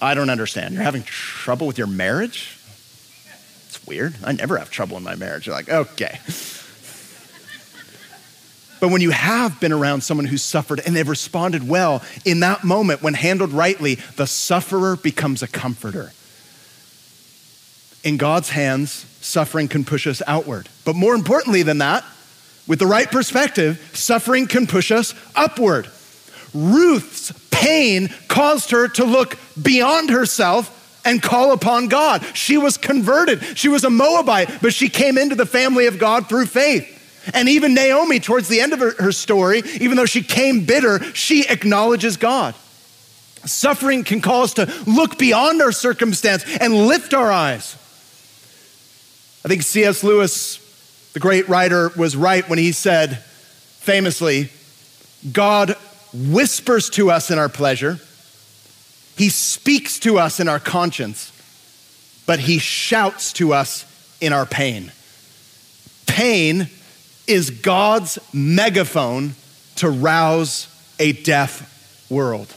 I 0.00 0.14
don't 0.14 0.30
understand. 0.30 0.72
You're 0.72 0.84
having 0.84 1.02
trouble 1.02 1.66
with 1.66 1.76
your 1.76 1.86
marriage? 1.86 2.58
It's 3.66 3.86
weird. 3.86 4.14
I 4.24 4.32
never 4.32 4.56
have 4.56 4.70
trouble 4.70 4.96
in 4.96 5.02
my 5.02 5.16
marriage. 5.16 5.46
You're 5.46 5.54
like, 5.54 5.68
okay. 5.68 6.18
But 8.80 8.90
when 8.90 9.00
you 9.00 9.10
have 9.10 9.58
been 9.60 9.72
around 9.72 10.02
someone 10.02 10.26
who's 10.26 10.42
suffered 10.42 10.80
and 10.84 10.94
they've 10.94 11.08
responded 11.08 11.66
well, 11.66 12.02
in 12.24 12.40
that 12.40 12.64
moment, 12.64 13.02
when 13.02 13.14
handled 13.14 13.52
rightly, 13.52 13.96
the 14.16 14.26
sufferer 14.26 14.96
becomes 14.96 15.42
a 15.42 15.48
comforter. 15.48 16.12
In 18.04 18.16
God's 18.16 18.50
hands, 18.50 19.06
suffering 19.20 19.68
can 19.68 19.84
push 19.84 20.06
us 20.06 20.22
outward. 20.26 20.68
But 20.84 20.94
more 20.94 21.14
importantly 21.14 21.62
than 21.62 21.78
that, 21.78 22.04
with 22.66 22.78
the 22.78 22.86
right 22.86 23.10
perspective, 23.10 23.90
suffering 23.94 24.46
can 24.46 24.66
push 24.66 24.90
us 24.90 25.14
upward. 25.34 25.88
Ruth's 26.52 27.32
pain 27.50 28.10
caused 28.28 28.70
her 28.70 28.88
to 28.88 29.04
look 29.04 29.38
beyond 29.60 30.10
herself 30.10 30.72
and 31.04 31.22
call 31.22 31.52
upon 31.52 31.88
God. 31.88 32.24
She 32.34 32.58
was 32.58 32.76
converted. 32.76 33.42
She 33.56 33.68
was 33.68 33.84
a 33.84 33.90
Moabite, 33.90 34.60
but 34.60 34.74
she 34.74 34.88
came 34.88 35.16
into 35.16 35.34
the 35.36 35.46
family 35.46 35.86
of 35.86 35.98
God 35.98 36.28
through 36.28 36.46
faith. 36.46 36.92
And 37.34 37.48
even 37.48 37.74
Naomi, 37.74 38.20
towards 38.20 38.48
the 38.48 38.60
end 38.60 38.72
of 38.72 38.80
her, 38.80 38.92
her 38.98 39.12
story, 39.12 39.62
even 39.80 39.96
though 39.96 40.06
she 40.06 40.22
came 40.22 40.64
bitter, 40.64 41.02
she 41.12 41.46
acknowledges 41.48 42.16
God. 42.16 42.54
Suffering 43.44 44.04
can 44.04 44.20
call 44.20 44.42
us 44.42 44.54
to 44.54 44.72
look 44.86 45.18
beyond 45.18 45.62
our 45.62 45.72
circumstance 45.72 46.44
and 46.60 46.86
lift 46.86 47.14
our 47.14 47.30
eyes. 47.30 47.74
I 49.44 49.48
think 49.48 49.62
C.S. 49.62 50.02
Lewis, 50.02 50.58
the 51.12 51.20
great 51.20 51.48
writer, 51.48 51.90
was 51.96 52.16
right 52.16 52.48
when 52.48 52.58
he 52.58 52.72
said 52.72 53.18
famously, 53.18 54.50
God 55.32 55.76
whispers 56.12 56.90
to 56.90 57.10
us 57.10 57.30
in 57.30 57.38
our 57.38 57.48
pleasure, 57.48 57.98
He 59.16 59.28
speaks 59.28 59.98
to 60.00 60.18
us 60.18 60.40
in 60.40 60.48
our 60.48 60.58
conscience, 60.58 61.32
but 62.26 62.40
He 62.40 62.58
shouts 62.58 63.32
to 63.34 63.52
us 63.52 63.84
in 64.20 64.32
our 64.32 64.46
pain. 64.46 64.90
Pain 66.06 66.68
is 67.26 67.50
God's 67.50 68.18
megaphone 68.32 69.34
to 69.76 69.90
rouse 69.90 70.68
a 70.98 71.12
deaf 71.12 72.06
world. 72.10 72.54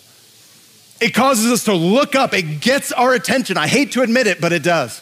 It 1.02 1.14
causes 1.14 1.52
us 1.52 1.64
to 1.66 1.74
look 1.74 2.16
up, 2.16 2.34
it 2.34 2.62
gets 2.62 2.92
our 2.92 3.14
attention. 3.14 3.58
I 3.58 3.68
hate 3.68 3.94
to 3.94 4.02
admit 4.02 4.28
it, 4.28 4.42
but 4.42 4.52
it 4.52 4.64
does. 4.64 5.02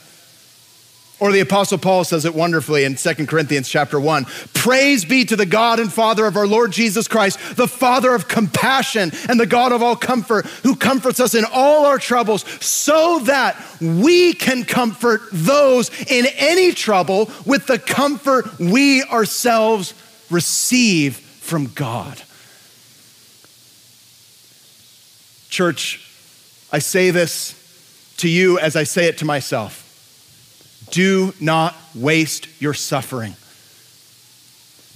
Or 1.19 1.31
the 1.31 1.39
apostle 1.39 1.79
Paul 1.79 2.03
says 2.03 2.25
it 2.25 2.35
wonderfully 2.35 2.83
in 2.83 2.95
2 2.95 3.25
Corinthians 3.25 3.67
chapter 3.67 3.99
1. 3.99 4.25
Praise 4.53 5.03
be 5.03 5.25
to 5.25 5.35
the 5.35 5.47
God 5.47 5.79
and 5.79 5.91
Father 5.91 6.27
of 6.27 6.37
our 6.37 6.45
Lord 6.45 6.71
Jesus 6.71 7.07
Christ, 7.07 7.39
the 7.55 7.67
Father 7.67 8.13
of 8.13 8.27
compassion 8.27 9.11
and 9.27 9.39
the 9.39 9.47
God 9.47 9.71
of 9.71 9.81
all 9.81 9.95
comfort, 9.95 10.45
who 10.45 10.75
comforts 10.75 11.19
us 11.19 11.33
in 11.33 11.43
all 11.51 11.87
our 11.87 11.97
troubles, 11.97 12.43
so 12.63 13.19
that 13.19 13.59
we 13.81 14.33
can 14.33 14.63
comfort 14.63 15.21
those 15.31 15.89
in 16.03 16.27
any 16.37 16.71
trouble 16.71 17.31
with 17.45 17.65
the 17.65 17.79
comfort 17.79 18.59
we 18.59 19.03
ourselves 19.03 19.95
receive 20.29 21.17
from 21.17 21.65
God. 21.73 22.21
Church, 25.49 26.07
I 26.71 26.77
say 26.77 27.09
this 27.09 27.55
to 28.17 28.29
you 28.29 28.59
as 28.59 28.75
I 28.75 28.83
say 28.83 29.05
it 29.05 29.17
to 29.19 29.25
myself. 29.25 29.86
Do 30.91 31.33
not 31.39 31.75
waste 31.93 32.47
your 32.61 32.73
suffering. 32.73 33.35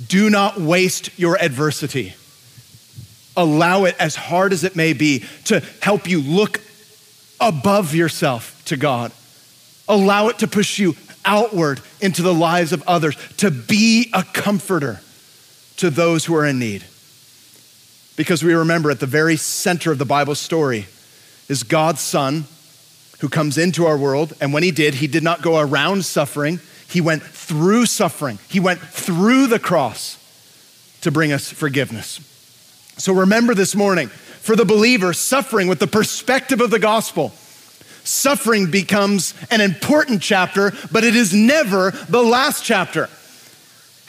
Do 0.08 0.30
not 0.30 0.60
waste 0.60 1.18
your 1.20 1.38
adversity. 1.42 2.16
Allow 3.38 3.86
it, 3.86 3.96
as 4.00 4.16
hard 4.16 4.52
as 4.54 4.64
it 4.64 4.76
may 4.76 4.94
be, 4.94 5.24
to 5.46 5.62
help 5.82 6.08
you 6.08 6.22
look 6.22 6.62
above 7.40 7.96
yourself 7.96 8.62
to 8.66 8.78
God. 8.78 9.12
Allow 9.88 10.30
it 10.30 10.40
to 10.40 10.48
push 10.48 10.80
you 10.80 10.96
outward 11.24 11.82
into 12.00 12.22
the 12.22 12.34
lives 12.34 12.74
of 12.74 12.84
others, 12.88 13.16
to 13.38 13.52
be 13.52 14.10
a 14.14 14.24
comforter 14.24 15.02
to 15.78 15.90
those 15.90 16.26
who 16.26 16.36
are 16.36 16.46
in 16.46 16.60
need. 16.60 16.84
Because 18.16 18.44
we 18.44 18.54
remember 18.54 18.92
at 18.92 19.00
the 19.00 19.06
very 19.06 19.38
center 19.38 19.92
of 19.92 19.98
the 19.98 20.06
Bible 20.06 20.36
story 20.36 20.88
is 21.48 21.64
God's 21.64 22.02
Son 22.02 22.46
who 23.22 23.30
comes 23.30 23.58
into 23.58 23.86
our 23.86 23.98
world. 23.98 24.34
And 24.42 24.54
when 24.54 24.64
he 24.64 24.72
did, 24.72 24.96
he 24.96 25.08
did 25.08 25.24
not 25.24 25.42
go 25.42 25.60
around 25.60 26.06
suffering, 26.06 26.60
he 26.88 27.02
went 27.02 27.24
through 27.24 27.86
suffering. 27.86 28.40
He 28.50 28.60
went 28.60 28.82
through 28.82 29.48
the 29.48 29.60
cross 29.60 30.18
to 31.02 31.12
bring 31.12 31.32
us 31.32 31.50
forgiveness. 31.50 32.20
So 32.98 33.14
remember 33.14 33.56
this 33.56 33.76
morning, 33.76 34.10
for 34.10 34.56
the 34.56 34.66
believer, 34.66 35.14
suffering 35.14 35.68
with 35.68 35.80
the 35.80 35.88
perspective 35.88 36.60
of 36.60 36.70
the 36.70 36.80
gospel, 36.80 37.32
Suffering 38.04 38.72
becomes 38.72 39.36
an 39.52 39.62
important 39.62 40.22
chapter, 40.22 40.74
but 40.92 41.04
it 41.04 41.16
is 41.16 41.34
never 41.34 41.92
the 41.92 42.22
last 42.22 42.64
chapter. 42.64 43.10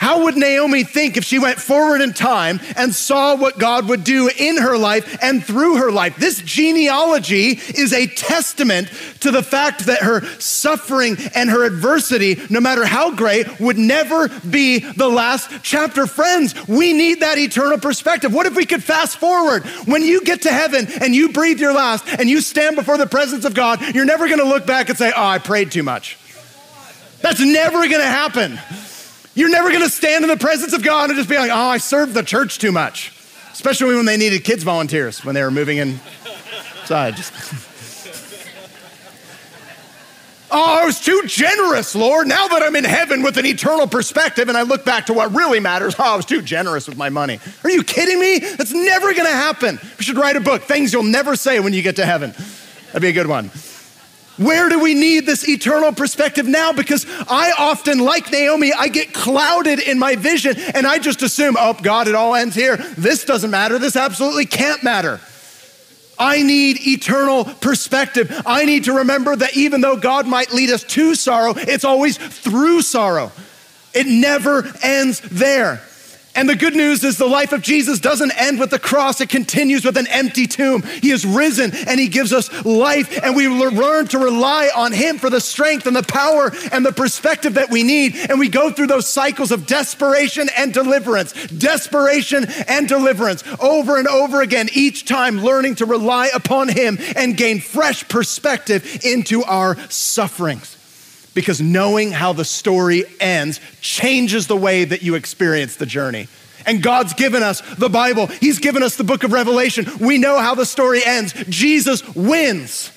How 0.02 0.24
would 0.24 0.36
Naomi 0.36 0.82
think 0.82 1.16
if 1.16 1.22
she 1.22 1.38
went 1.38 1.60
forward 1.60 2.00
in 2.00 2.12
time 2.12 2.58
and 2.76 2.92
saw 2.92 3.36
what 3.36 3.56
God 3.56 3.88
would 3.88 4.02
do 4.02 4.28
in 4.36 4.56
her 4.56 4.76
life 4.76 5.16
and 5.22 5.44
through 5.44 5.76
her 5.76 5.92
life? 5.92 6.16
This 6.16 6.42
genealogy 6.42 7.50
is 7.50 7.92
a 7.92 8.08
testament 8.08 8.88
to 9.20 9.30
the 9.30 9.44
fact 9.44 9.86
that 9.86 10.00
her 10.02 10.24
suffering 10.40 11.16
and 11.36 11.48
her 11.48 11.64
adversity, 11.64 12.36
no 12.50 12.58
matter 12.58 12.84
how 12.84 13.14
great, 13.14 13.60
would 13.60 13.78
never 13.78 14.26
be 14.28 14.80
the 14.80 15.06
last 15.06 15.52
chapter. 15.62 16.08
Friends, 16.08 16.56
we 16.66 16.92
need 16.92 17.20
that 17.20 17.38
eternal 17.38 17.78
perspective. 17.78 18.34
What 18.34 18.46
if 18.46 18.56
we 18.56 18.66
could 18.66 18.82
fast 18.82 19.18
forward? 19.18 19.64
When 19.86 20.02
you 20.02 20.24
get 20.24 20.42
to 20.42 20.50
heaven 20.50 20.88
and 21.00 21.14
you 21.14 21.28
breathe 21.28 21.60
your 21.60 21.74
last 21.74 22.08
and 22.08 22.28
you 22.28 22.40
stand 22.40 22.74
before 22.74 22.98
the 22.98 23.06
presence 23.06 23.44
of 23.44 23.54
God, 23.54 23.94
you're 23.94 24.04
never 24.04 24.28
gonna 24.28 24.42
look 24.42 24.66
back 24.66 24.88
and 24.88 24.98
say, 24.98 25.12
Oh, 25.14 25.24
I 25.24 25.38
prayed 25.38 25.70
too 25.70 25.84
much. 25.84 26.18
That's 27.20 27.38
never 27.38 27.88
gonna 27.88 28.02
happen. 28.02 28.58
You're 29.34 29.50
never 29.50 29.70
going 29.70 29.82
to 29.82 29.90
stand 29.90 30.24
in 30.24 30.28
the 30.28 30.36
presence 30.36 30.72
of 30.72 30.82
God 30.82 31.10
and 31.10 31.16
just 31.16 31.28
be 31.28 31.36
like, 31.36 31.50
oh, 31.50 31.54
I 31.54 31.78
served 31.78 32.14
the 32.14 32.22
church 32.22 32.58
too 32.58 32.72
much. 32.72 33.12
Especially 33.52 33.94
when 33.94 34.06
they 34.06 34.16
needed 34.16 34.44
kids 34.44 34.62
volunteers 34.62 35.24
when 35.24 35.34
they 35.34 35.42
were 35.42 35.50
moving 35.50 35.78
inside. 35.78 37.16
Just 37.16 37.32
Oh, 40.54 40.82
I 40.82 40.84
was 40.84 41.00
too 41.00 41.22
generous, 41.24 41.94
Lord. 41.94 42.26
Now 42.26 42.46
that 42.48 42.62
I'm 42.62 42.76
in 42.76 42.84
heaven 42.84 43.22
with 43.22 43.38
an 43.38 43.46
eternal 43.46 43.86
perspective 43.86 44.50
and 44.50 44.58
I 44.58 44.62
look 44.62 44.84
back 44.84 45.06
to 45.06 45.14
what 45.14 45.34
really 45.34 45.60
matters, 45.60 45.94
oh, 45.98 46.12
I 46.12 46.14
was 46.14 46.26
too 46.26 46.42
generous 46.42 46.86
with 46.86 46.98
my 46.98 47.08
money. 47.08 47.40
Are 47.64 47.70
you 47.70 47.82
kidding 47.82 48.20
me? 48.20 48.38
That's 48.38 48.74
never 48.74 49.14
gonna 49.14 49.30
happen. 49.30 49.80
We 49.98 50.04
should 50.04 50.18
write 50.18 50.36
a 50.36 50.40
book, 50.40 50.64
Things 50.64 50.92
You'll 50.92 51.04
Never 51.04 51.36
Say 51.36 51.58
When 51.58 51.72
You 51.72 51.80
Get 51.80 51.96
to 51.96 52.04
Heaven. 52.04 52.34
That'd 52.88 53.00
be 53.00 53.08
a 53.08 53.12
good 53.12 53.28
one. 53.28 53.50
Where 54.38 54.68
do 54.68 54.80
we 54.80 54.94
need 54.94 55.26
this 55.26 55.48
eternal 55.48 55.92
perspective 55.92 56.46
now? 56.46 56.72
Because 56.72 57.06
I 57.28 57.52
often, 57.58 57.98
like 57.98 58.30
Naomi, 58.32 58.72
I 58.72 58.88
get 58.88 59.12
clouded 59.12 59.78
in 59.78 59.98
my 59.98 60.16
vision 60.16 60.58
and 60.58 60.86
I 60.86 60.98
just 60.98 61.22
assume, 61.22 61.56
oh, 61.58 61.74
God, 61.74 62.08
it 62.08 62.14
all 62.14 62.34
ends 62.34 62.54
here. 62.54 62.76
This 62.76 63.24
doesn't 63.24 63.50
matter. 63.50 63.78
This 63.78 63.94
absolutely 63.94 64.46
can't 64.46 64.82
matter. 64.82 65.20
I 66.18 66.42
need 66.42 66.86
eternal 66.86 67.44
perspective. 67.44 68.42
I 68.46 68.64
need 68.64 68.84
to 68.84 68.98
remember 68.98 69.34
that 69.36 69.56
even 69.56 69.80
though 69.80 69.96
God 69.96 70.26
might 70.26 70.52
lead 70.52 70.70
us 70.70 70.84
to 70.84 71.14
sorrow, 71.14 71.54
it's 71.56 71.84
always 71.84 72.16
through 72.16 72.82
sorrow. 72.82 73.32
It 73.92 74.06
never 74.06 74.64
ends 74.82 75.20
there. 75.20 75.82
And 76.34 76.48
the 76.48 76.56
good 76.56 76.74
news 76.74 77.04
is 77.04 77.18
the 77.18 77.26
life 77.26 77.52
of 77.52 77.60
Jesus 77.60 78.00
doesn't 78.00 78.32
end 78.32 78.58
with 78.58 78.70
the 78.70 78.78
cross, 78.78 79.20
it 79.20 79.28
continues 79.28 79.84
with 79.84 79.96
an 79.96 80.06
empty 80.08 80.46
tomb. 80.46 80.82
He 80.82 81.10
is 81.10 81.26
risen 81.26 81.72
and 81.86 82.00
he 82.00 82.08
gives 82.08 82.32
us 82.32 82.50
life, 82.64 83.22
and 83.22 83.36
we 83.36 83.48
learn 83.48 84.06
to 84.08 84.18
rely 84.18 84.70
on 84.74 84.92
him 84.92 85.18
for 85.18 85.28
the 85.28 85.40
strength 85.40 85.86
and 85.86 85.94
the 85.94 86.02
power 86.02 86.50
and 86.72 86.86
the 86.86 86.92
perspective 86.92 87.54
that 87.54 87.70
we 87.70 87.82
need. 87.82 88.16
And 88.16 88.38
we 88.38 88.48
go 88.48 88.70
through 88.70 88.86
those 88.86 89.08
cycles 89.08 89.52
of 89.52 89.66
desperation 89.66 90.48
and 90.56 90.72
deliverance, 90.72 91.32
desperation 91.48 92.46
and 92.66 92.88
deliverance. 92.88 93.44
Over 93.60 93.98
and 93.98 94.08
over 94.08 94.40
again, 94.40 94.68
each 94.72 95.04
time 95.04 95.40
learning 95.40 95.76
to 95.76 95.86
rely 95.86 96.30
upon 96.34 96.68
him 96.68 96.98
and 97.14 97.36
gain 97.36 97.60
fresh 97.60 98.08
perspective 98.08 99.04
into 99.04 99.44
our 99.44 99.76
sufferings 99.90 100.76
because 101.34 101.60
knowing 101.60 102.12
how 102.12 102.32
the 102.32 102.44
story 102.44 103.04
ends 103.20 103.60
changes 103.80 104.46
the 104.46 104.56
way 104.56 104.84
that 104.84 105.02
you 105.02 105.14
experience 105.14 105.76
the 105.76 105.86
journey. 105.86 106.28
And 106.66 106.82
God's 106.82 107.14
given 107.14 107.42
us 107.42 107.60
the 107.76 107.88
Bible, 107.88 108.26
He's 108.26 108.58
given 108.58 108.82
us 108.82 108.96
the 108.96 109.04
book 109.04 109.24
of 109.24 109.32
Revelation. 109.32 109.86
We 110.00 110.18
know 110.18 110.38
how 110.38 110.54
the 110.54 110.66
story 110.66 111.00
ends. 111.04 111.32
Jesus 111.48 112.06
wins. 112.14 112.90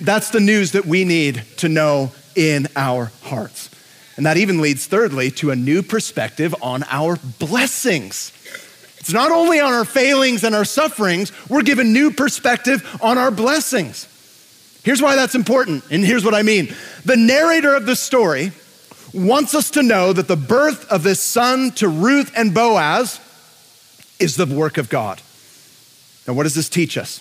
That's 0.00 0.30
the 0.30 0.40
news 0.40 0.72
that 0.72 0.84
we 0.84 1.04
need 1.04 1.44
to 1.58 1.68
know 1.68 2.12
in 2.34 2.66
our 2.74 3.12
hearts. 3.22 3.70
And 4.16 4.26
that 4.26 4.36
even 4.36 4.60
leads, 4.60 4.86
thirdly, 4.86 5.30
to 5.32 5.50
a 5.50 5.56
new 5.56 5.82
perspective 5.82 6.54
on 6.60 6.82
our 6.84 7.16
blessings. 7.38 8.32
It's 8.98 9.12
not 9.12 9.30
only 9.30 9.58
on 9.60 9.72
our 9.72 9.84
failings 9.84 10.44
and 10.44 10.54
our 10.54 10.64
sufferings, 10.64 11.32
we're 11.48 11.62
given 11.62 11.92
new 11.92 12.10
perspective 12.10 12.98
on 13.00 13.18
our 13.18 13.30
blessings. 13.30 14.06
Here's 14.84 15.00
why 15.00 15.14
that's 15.14 15.34
important, 15.34 15.84
and 15.90 16.04
here's 16.04 16.24
what 16.24 16.34
I 16.34 16.42
mean. 16.42 16.74
The 17.04 17.16
narrator 17.16 17.74
of 17.74 17.86
the 17.86 17.94
story 17.94 18.52
wants 19.14 19.54
us 19.54 19.70
to 19.72 19.82
know 19.82 20.12
that 20.12 20.28
the 20.28 20.36
birth 20.36 20.90
of 20.90 21.02
this 21.02 21.20
son 21.20 21.70
to 21.72 21.88
Ruth 21.88 22.32
and 22.36 22.52
Boaz 22.52 23.20
is 24.18 24.36
the 24.36 24.46
work 24.46 24.78
of 24.78 24.88
God. 24.88 25.20
Now, 26.26 26.34
what 26.34 26.44
does 26.44 26.54
this 26.54 26.68
teach 26.68 26.96
us? 26.96 27.20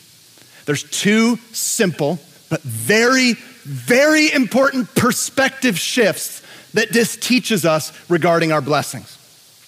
There's 0.66 0.84
two 0.84 1.38
simple 1.52 2.20
but 2.50 2.62
very, 2.62 3.34
very 3.64 4.32
important 4.32 4.94
perspective 4.96 5.80
shifts 5.80 6.42
that 6.74 6.92
this 6.92 7.16
teaches 7.16 7.66
us 7.66 7.92
regarding 8.10 8.52
our 8.52 8.62
blessings. 8.62 9.18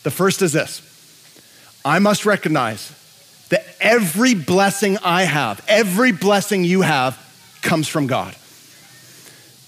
The 0.04 0.12
first 0.12 0.42
is 0.42 0.54
this 0.54 0.82
I 1.86 2.00
must 2.00 2.26
recognize 2.26 2.92
that 3.50 3.66
every 3.80 4.34
blessing 4.34 4.98
I 5.04 5.24
have, 5.24 5.64
every 5.68 6.12
blessing 6.12 6.64
you 6.64 6.82
have, 6.82 7.18
comes 7.64 7.88
from 7.88 8.08
God. 8.08 8.36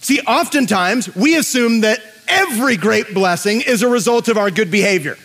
See, 0.01 0.19
oftentimes 0.21 1.15
we 1.15 1.35
assume 1.35 1.81
that 1.81 1.99
every 2.27 2.77
great 2.77 3.13
blessing 3.13 3.61
is 3.61 3.81
a 3.81 3.87
result 3.87 4.27
of 4.27 4.37
our 4.37 4.51
good 4.51 4.69
behavior. 4.69 5.17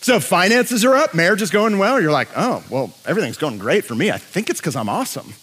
So 0.00 0.20
finances 0.20 0.84
are 0.84 0.94
up, 0.94 1.14
marriage 1.14 1.42
is 1.42 1.50
going 1.50 1.76
well, 1.76 2.00
you're 2.00 2.12
like, 2.12 2.28
oh, 2.36 2.62
well, 2.70 2.94
everything's 3.04 3.36
going 3.36 3.58
great 3.58 3.84
for 3.84 3.94
me. 3.94 4.10
I 4.10 4.18
think 4.18 4.48
it's 4.48 4.60
because 4.60 4.76
I'm 4.76 4.88
awesome. 4.88 5.34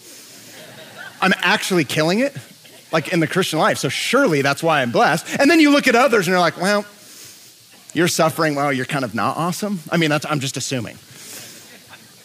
I'm 1.20 1.34
actually 1.36 1.84
killing 1.84 2.20
it, 2.20 2.34
like 2.90 3.12
in 3.12 3.20
the 3.20 3.26
Christian 3.26 3.58
life. 3.58 3.78
So 3.78 3.88
surely 3.88 4.42
that's 4.42 4.62
why 4.62 4.82
I'm 4.82 4.92
blessed. 4.92 5.38
And 5.38 5.50
then 5.50 5.60
you 5.60 5.70
look 5.70 5.86
at 5.86 5.94
others 5.94 6.26
and 6.26 6.32
you're 6.32 6.40
like, 6.40 6.60
well, 6.60 6.84
you're 7.92 8.08
suffering. 8.08 8.54
Well, 8.54 8.72
you're 8.72 8.86
kind 8.86 9.04
of 9.04 9.14
not 9.14 9.36
awesome. 9.36 9.80
I 9.90 9.96
mean, 9.96 10.10
I'm 10.12 10.40
just 10.40 10.56
assuming. 10.56 10.98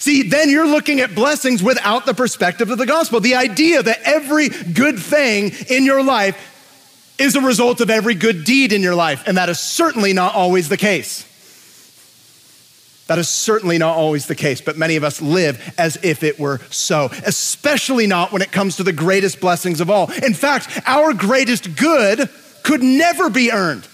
See, 0.02 0.24
then 0.24 0.50
you're 0.50 0.68
looking 0.68 1.00
at 1.00 1.14
blessings 1.14 1.62
without 1.62 2.08
the 2.08 2.16
perspective 2.16 2.72
of 2.72 2.80
the 2.80 2.88
gospel. 2.88 3.20
The 3.20 3.36
idea 3.36 3.84
that 3.84 4.00
every 4.04 4.50
good 4.50 4.98
thing 4.98 5.52
in 5.70 5.86
your 5.86 6.02
life 6.02 7.16
is 7.20 7.36
a 7.36 7.42
result 7.42 7.82
of 7.82 7.92
every 7.92 8.16
good 8.16 8.44
deed 8.44 8.74
in 8.74 8.82
your 8.82 8.96
life, 8.96 9.22
and 9.28 9.38
that 9.38 9.48
is 9.48 9.60
certainly 9.60 10.12
not 10.12 10.34
always 10.34 10.70
the 10.70 10.78
case. 10.78 11.28
That 13.06 13.20
is 13.20 13.30
certainly 13.30 13.78
not 13.78 13.96
always 13.96 14.26
the 14.26 14.34
case, 14.34 14.60
but 14.60 14.76
many 14.76 14.96
of 14.96 15.04
us 15.04 15.22
live 15.22 15.72
as 15.78 16.00
if 16.02 16.24
it 16.24 16.40
were 16.40 16.62
so, 16.72 17.12
especially 17.24 18.08
not 18.08 18.32
when 18.32 18.42
it 18.42 18.52
comes 18.52 18.78
to 18.78 18.84
the 18.84 18.92
greatest 18.92 19.40
blessings 19.40 19.82
of 19.82 19.92
all. 19.92 20.12
In 20.24 20.34
fact, 20.34 20.82
our 20.88 21.14
greatest 21.14 21.76
good 21.76 22.28
could 22.64 22.82
never 22.82 23.30
be 23.30 23.52
earned. 23.52 23.88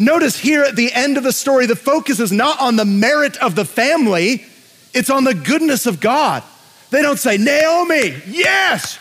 Notice 0.00 0.36
here 0.36 0.64
at 0.64 0.74
the 0.74 0.92
end 0.92 1.16
of 1.16 1.22
the 1.22 1.32
story, 1.32 1.66
the 1.66 1.76
focus 1.76 2.18
is 2.18 2.32
not 2.32 2.60
on 2.60 2.74
the 2.74 2.84
merit 2.84 3.36
of 3.36 3.54
the 3.54 3.64
family 3.64 4.44
it's 4.98 5.10
on 5.10 5.22
the 5.22 5.34
goodness 5.34 5.86
of 5.86 6.00
God. 6.00 6.42
They 6.90 7.02
don't 7.02 7.18
say, 7.18 7.38
Naomi, 7.38 8.14
yes, 8.26 8.98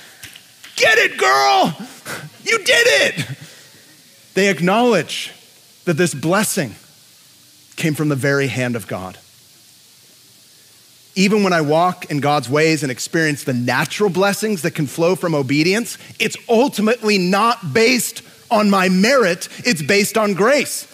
get 0.75 0.97
it, 0.99 1.17
girl, 1.17 1.75
you 2.43 2.59
did 2.59 2.87
it. 3.17 3.25
They 4.35 4.49
acknowledge 4.49 5.33
that 5.85 5.95
this 5.95 6.13
blessing 6.13 6.75
came 7.77 7.95
from 7.95 8.09
the 8.09 8.15
very 8.15 8.45
hand 8.45 8.75
of 8.75 8.87
God. 8.87 9.17
Even 11.15 11.43
when 11.43 11.51
I 11.51 11.61
walk 11.61 12.11
in 12.11 12.19
God's 12.19 12.47
ways 12.47 12.83
and 12.83 12.91
experience 12.91 13.43
the 13.43 13.53
natural 13.53 14.11
blessings 14.11 14.61
that 14.61 14.75
can 14.75 14.85
flow 14.85 15.15
from 15.15 15.33
obedience, 15.33 15.97
it's 16.19 16.37
ultimately 16.47 17.17
not 17.17 17.73
based 17.73 18.21
on 18.51 18.69
my 18.69 18.87
merit, 18.87 19.49
it's 19.65 19.81
based 19.81 20.15
on 20.15 20.35
grace. 20.35 20.85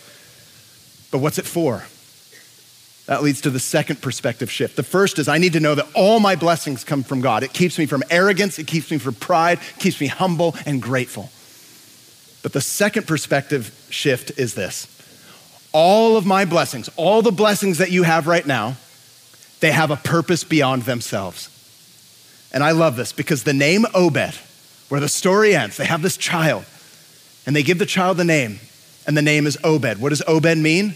But 1.12 1.18
what's 1.18 1.40
it 1.40 1.46
for? 1.46 1.84
That 3.06 3.22
leads 3.22 3.42
to 3.42 3.50
the 3.50 3.60
second 3.60 4.02
perspective 4.02 4.50
shift. 4.50 4.78
The 4.78 4.84
first 4.84 5.20
is 5.20 5.28
I 5.28 5.38
need 5.38 5.54
to 5.54 5.60
know 5.60 5.76
that 5.76 5.88
all 5.94 6.20
my 6.20 6.36
blessings 6.36 6.84
come 6.84 7.04
from 7.04 7.20
God. 7.20 7.44
It 7.44 7.52
keeps 7.52 7.78
me 7.78 7.86
from 7.86 8.04
arrogance, 8.10 8.60
it 8.60 8.68
keeps 8.68 8.90
me 8.92 8.98
from 8.98 9.16
pride, 9.16 9.60
it 9.76 9.80
keeps 9.80 10.00
me 10.00 10.08
humble 10.08 10.56
and 10.66 10.82
grateful. 10.82 11.30
But 12.44 12.54
the 12.54 12.62
second 12.62 13.08
perspective 13.08 13.74
shift 13.90 14.38
is 14.38 14.54
this 14.54 14.88
all 15.74 16.18
of 16.18 16.26
my 16.26 16.46
blessings, 16.46 16.90
all 16.96 17.22
the 17.22 17.32
blessings 17.32 17.80
that 17.80 17.92
you 17.92 18.04
have 18.04 18.28
right 18.28 18.46
now, 18.46 18.78
they 19.60 19.72
have 19.72 19.92
a 19.92 19.96
purpose 19.96 20.44
beyond 20.44 20.84
themselves. 20.84 21.50
And 22.54 22.64
I 22.64 22.72
love 22.72 22.96
this 22.96 23.12
because 23.12 23.44
the 23.44 23.54
name 23.54 23.86
Obed, 23.96 24.36
where 24.90 25.02
the 25.02 25.10
story 25.10 25.56
ends, 25.56 25.78
they 25.78 25.86
have 25.86 26.04
this 26.04 26.16
child 26.16 26.66
and 27.46 27.56
they 27.56 27.64
give 27.64 27.80
the 27.80 27.86
child 27.86 28.18
the 28.18 28.24
name, 28.24 28.60
and 29.06 29.18
the 29.18 29.22
name 29.22 29.48
is 29.48 29.58
Obed. 29.64 30.00
What 30.00 30.10
does 30.10 30.22
Obed 30.28 30.58
mean? 30.58 30.96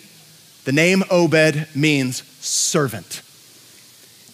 The 0.68 0.74
name 0.74 1.06
Obed 1.10 1.66
means 1.74 2.24
servant. 2.46 3.22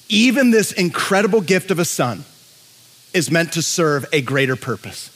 Even 0.10 0.50
this 0.50 0.72
incredible 0.72 1.42
gift 1.42 1.70
of 1.70 1.78
a 1.78 1.86
son 1.86 2.26
is 3.14 3.30
meant 3.30 3.54
to 3.54 3.62
serve 3.62 4.08
a 4.12 4.20
greater 4.20 4.56
purpose. 4.56 5.12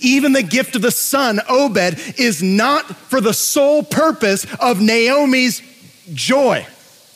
Even 0.00 0.32
the 0.32 0.42
gift 0.42 0.74
of 0.74 0.80
the 0.80 0.90
son, 0.90 1.42
Obed, 1.46 2.00
is 2.18 2.42
not 2.42 2.86
for 2.86 3.20
the 3.20 3.34
sole 3.34 3.82
purpose 3.82 4.46
of 4.60 4.80
Naomi's 4.80 5.60
joy 6.14 6.66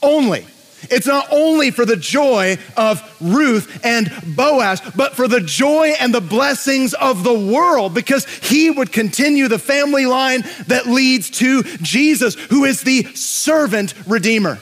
only. 0.03 0.45
It's 0.83 1.07
not 1.07 1.27
only 1.33 1.71
for 1.71 1.85
the 1.85 1.97
joy 1.97 2.59
of 2.77 3.03
Ruth 3.21 3.85
and 3.85 4.13
Boaz, 4.37 4.81
but 4.95 5.17
for 5.17 5.27
the 5.27 5.41
joy 5.41 5.95
and 5.99 6.15
the 6.15 6.21
blessings 6.21 6.95
of 6.95 7.25
the 7.25 7.39
world, 7.39 7.95
because 7.95 8.27
he 8.27 8.71
would 8.71 8.93
continue 8.93 9.49
the 9.49 9.59
family 9.59 10.07
line 10.07 10.43
that 10.69 10.87
leads 10.87 11.31
to 11.31 11.63
Jesus, 11.63 12.35
who 12.35 12.65
is 12.65 12.83
the 12.83 13.05
servant 13.15 13.95
redeemer. 14.07 14.59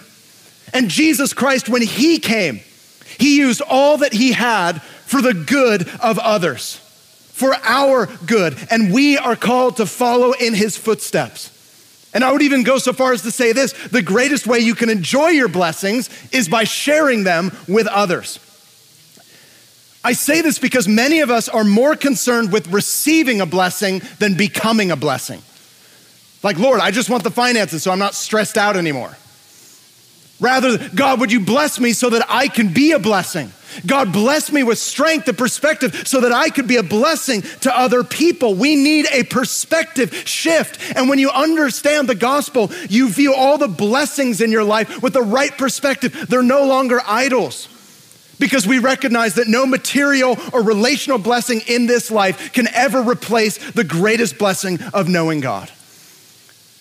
And 0.73 0.89
Jesus 0.89 1.33
Christ, 1.33 1.69
when 1.69 1.83
he 1.83 2.19
came, 2.19 2.61
he 3.19 3.37
used 3.37 3.61
all 3.61 3.99
that 3.99 4.13
he 4.13 4.33
had 4.33 4.83
for 4.83 5.21
the 5.23 5.35
good 5.35 5.89
of 6.01 6.19
others, 6.19 6.77
for 7.33 7.55
our 7.63 8.07
good. 8.27 8.57
And 8.71 8.93
we 8.93 9.19
are 9.19 9.37
called 9.37 9.77
to 9.77 9.87
follow 9.87 10.33
in 10.33 10.55
his 10.55 10.77
footsteps. 10.77 11.51
And 12.15 12.23
I 12.23 12.31
would 12.31 12.43
even 12.43 12.63
go 12.63 12.79
so 12.79 12.93
far 12.93 13.13
as 13.13 13.23
to 13.23 13.33
say 13.33 13.53
this 13.53 13.73
the 13.89 14.01
greatest 14.01 14.47
way 14.47 14.61
you 14.61 14.77
can 14.77 14.89
enjoy 14.89 15.29
your 15.29 15.49
blessings 15.49 16.09
is 16.33 16.49
by 16.49 16.65
sharing 16.65 17.25
them 17.25 17.51
with 17.69 17.89
others. 17.89 18.39
I 20.05 20.13
say 20.13 20.41
this 20.43 20.59
because 20.59 20.87
many 20.87 21.21
of 21.21 21.31
us 21.31 21.49
are 21.49 21.65
more 21.65 21.97
concerned 21.97 22.53
with 22.53 22.69
receiving 22.69 23.41
a 23.41 23.47
blessing 23.47 24.03
than 24.19 24.35
becoming 24.35 24.91
a 24.91 24.97
blessing. 24.97 25.43
Like, 26.43 26.59
Lord, 26.59 26.81
I 26.81 26.91
just 26.91 27.09
want 27.09 27.25
the 27.25 27.31
finances 27.31 27.83
so 27.83 27.91
I'm 27.91 27.99
not 27.99 28.15
stressed 28.15 28.59
out 28.59 28.77
anymore. 28.77 29.17
Rather, 30.41 30.91
God, 30.91 31.21
would 31.21 31.33
you 31.33 31.41
bless 31.41 31.81
me 31.81 31.95
so 31.95 32.11
that 32.11 32.27
I 32.29 32.49
can 32.49 32.73
be 32.73 32.93
a 32.93 32.99
blessing? 32.99 33.51
God 33.87 34.13
bless 34.13 34.53
me 34.53 34.63
with 34.63 34.79
strength 34.79 35.29
and 35.29 35.37
perspective 35.37 36.07
so 36.07 36.21
that 36.21 36.33
I 36.33 36.51
could 36.51 36.67
be 36.67 36.77
a 36.77 36.83
blessing 36.83 37.43
to 37.61 37.77
other 37.77 38.05
people. 38.05 38.55
We 38.55 38.77
need 38.77 39.07
a 39.13 39.25
perspective 39.25 40.15
shift. 40.27 40.97
And 40.97 41.09
when 41.09 41.19
you 41.19 41.31
understand 41.31 42.09
the 42.09 42.15
gospel, 42.15 42.71
you 42.89 43.09
view 43.09 43.35
all 43.35 43.59
the 43.59 43.69
blessings 43.69 44.41
in 44.41 44.53
your 44.53 44.65
life 44.65 45.03
with 45.03 45.13
the 45.13 45.23
right 45.23 45.57
perspective. 45.57 46.27
They're 46.29 46.43
no 46.43 46.67
longer 46.67 47.01
idols 47.07 47.69
because 48.39 48.67
we 48.67 48.79
recognize 48.79 49.35
that 49.35 49.49
no 49.49 49.67
material 49.67 50.37
or 50.53 50.63
relational 50.63 51.19
blessing 51.19 51.63
in 51.67 51.87
this 51.87 52.11
life 52.11 52.53
can 52.53 52.69
ever 52.69 53.01
replace 53.01 53.59
the 53.73 53.85
greatest 53.85 54.39
blessing 54.39 54.81
of 54.93 55.09
knowing 55.09 55.41
God. 55.41 55.71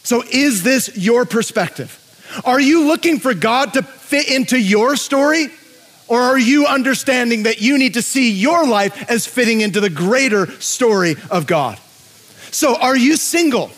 So, 0.03 0.23
is 0.29 0.63
this 0.63 0.97
your 0.97 1.25
perspective? 1.25 1.99
Are 2.43 2.60
you 2.60 2.88
looking 2.88 3.19
for 3.19 3.34
God 3.34 3.73
to 3.73 3.84
fit 3.84 4.29
into 4.29 4.60
your 4.60 4.95
story? 4.95 5.47
Or 6.13 6.21
are 6.21 6.38
you 6.38 6.67
understanding 6.67 7.41
that 7.43 7.60
you 7.60 7.80
need 7.80 7.95
to 7.95 8.04
see 8.04 8.30
your 8.32 8.67
life 8.67 9.10
as 9.10 9.26
fitting 9.26 9.62
into 9.62 9.82
the 9.82 9.89
greater 9.89 10.45
story 10.62 11.15
of 11.32 11.47
God? 11.47 11.80
So, 12.52 12.76
are 12.76 12.95
you 12.95 13.15
single? 13.15 13.71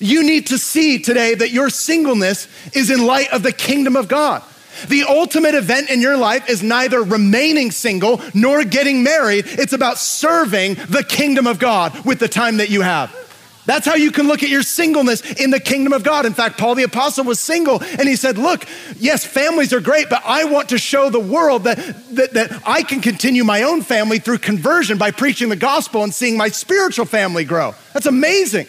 You 0.00 0.24
need 0.24 0.48
to 0.48 0.58
see 0.58 0.98
today 0.98 1.36
that 1.36 1.52
your 1.52 1.70
singleness 1.70 2.48
is 2.74 2.90
in 2.90 3.06
light 3.06 3.32
of 3.32 3.44
the 3.44 3.52
kingdom 3.52 3.94
of 3.94 4.08
God. 4.08 4.42
The 4.88 5.04
ultimate 5.04 5.54
event 5.54 5.90
in 5.90 6.00
your 6.00 6.16
life 6.16 6.50
is 6.50 6.60
neither 6.60 7.04
remaining 7.04 7.70
single 7.70 8.20
nor 8.34 8.64
getting 8.64 9.04
married. 9.04 9.44
It's 9.46 9.72
about 9.72 9.98
serving 9.98 10.74
the 10.74 11.04
kingdom 11.04 11.46
of 11.46 11.60
God 11.60 12.04
with 12.04 12.18
the 12.18 12.26
time 12.26 12.56
that 12.56 12.70
you 12.70 12.80
have. 12.80 13.14
That's 13.70 13.86
how 13.86 13.94
you 13.94 14.10
can 14.10 14.26
look 14.26 14.42
at 14.42 14.48
your 14.48 14.64
singleness 14.64 15.20
in 15.34 15.50
the 15.50 15.60
kingdom 15.60 15.92
of 15.92 16.02
God. 16.02 16.26
In 16.26 16.34
fact, 16.34 16.58
Paul 16.58 16.74
the 16.74 16.82
Apostle 16.82 17.24
was 17.24 17.38
single 17.38 17.80
and 17.80 18.08
he 18.08 18.16
said, 18.16 18.36
Look, 18.36 18.66
yes, 18.98 19.24
families 19.24 19.72
are 19.72 19.78
great, 19.78 20.10
but 20.10 20.22
I 20.24 20.42
want 20.42 20.70
to 20.70 20.78
show 20.78 21.08
the 21.08 21.20
world 21.20 21.62
that, 21.62 21.76
that, 22.16 22.32
that 22.32 22.62
I 22.66 22.82
can 22.82 23.00
continue 23.00 23.44
my 23.44 23.62
own 23.62 23.82
family 23.82 24.18
through 24.18 24.38
conversion 24.38 24.98
by 24.98 25.12
preaching 25.12 25.50
the 25.50 25.56
gospel 25.56 26.02
and 26.02 26.12
seeing 26.12 26.36
my 26.36 26.48
spiritual 26.48 27.04
family 27.04 27.44
grow. 27.44 27.76
That's 27.92 28.06
amazing. 28.06 28.66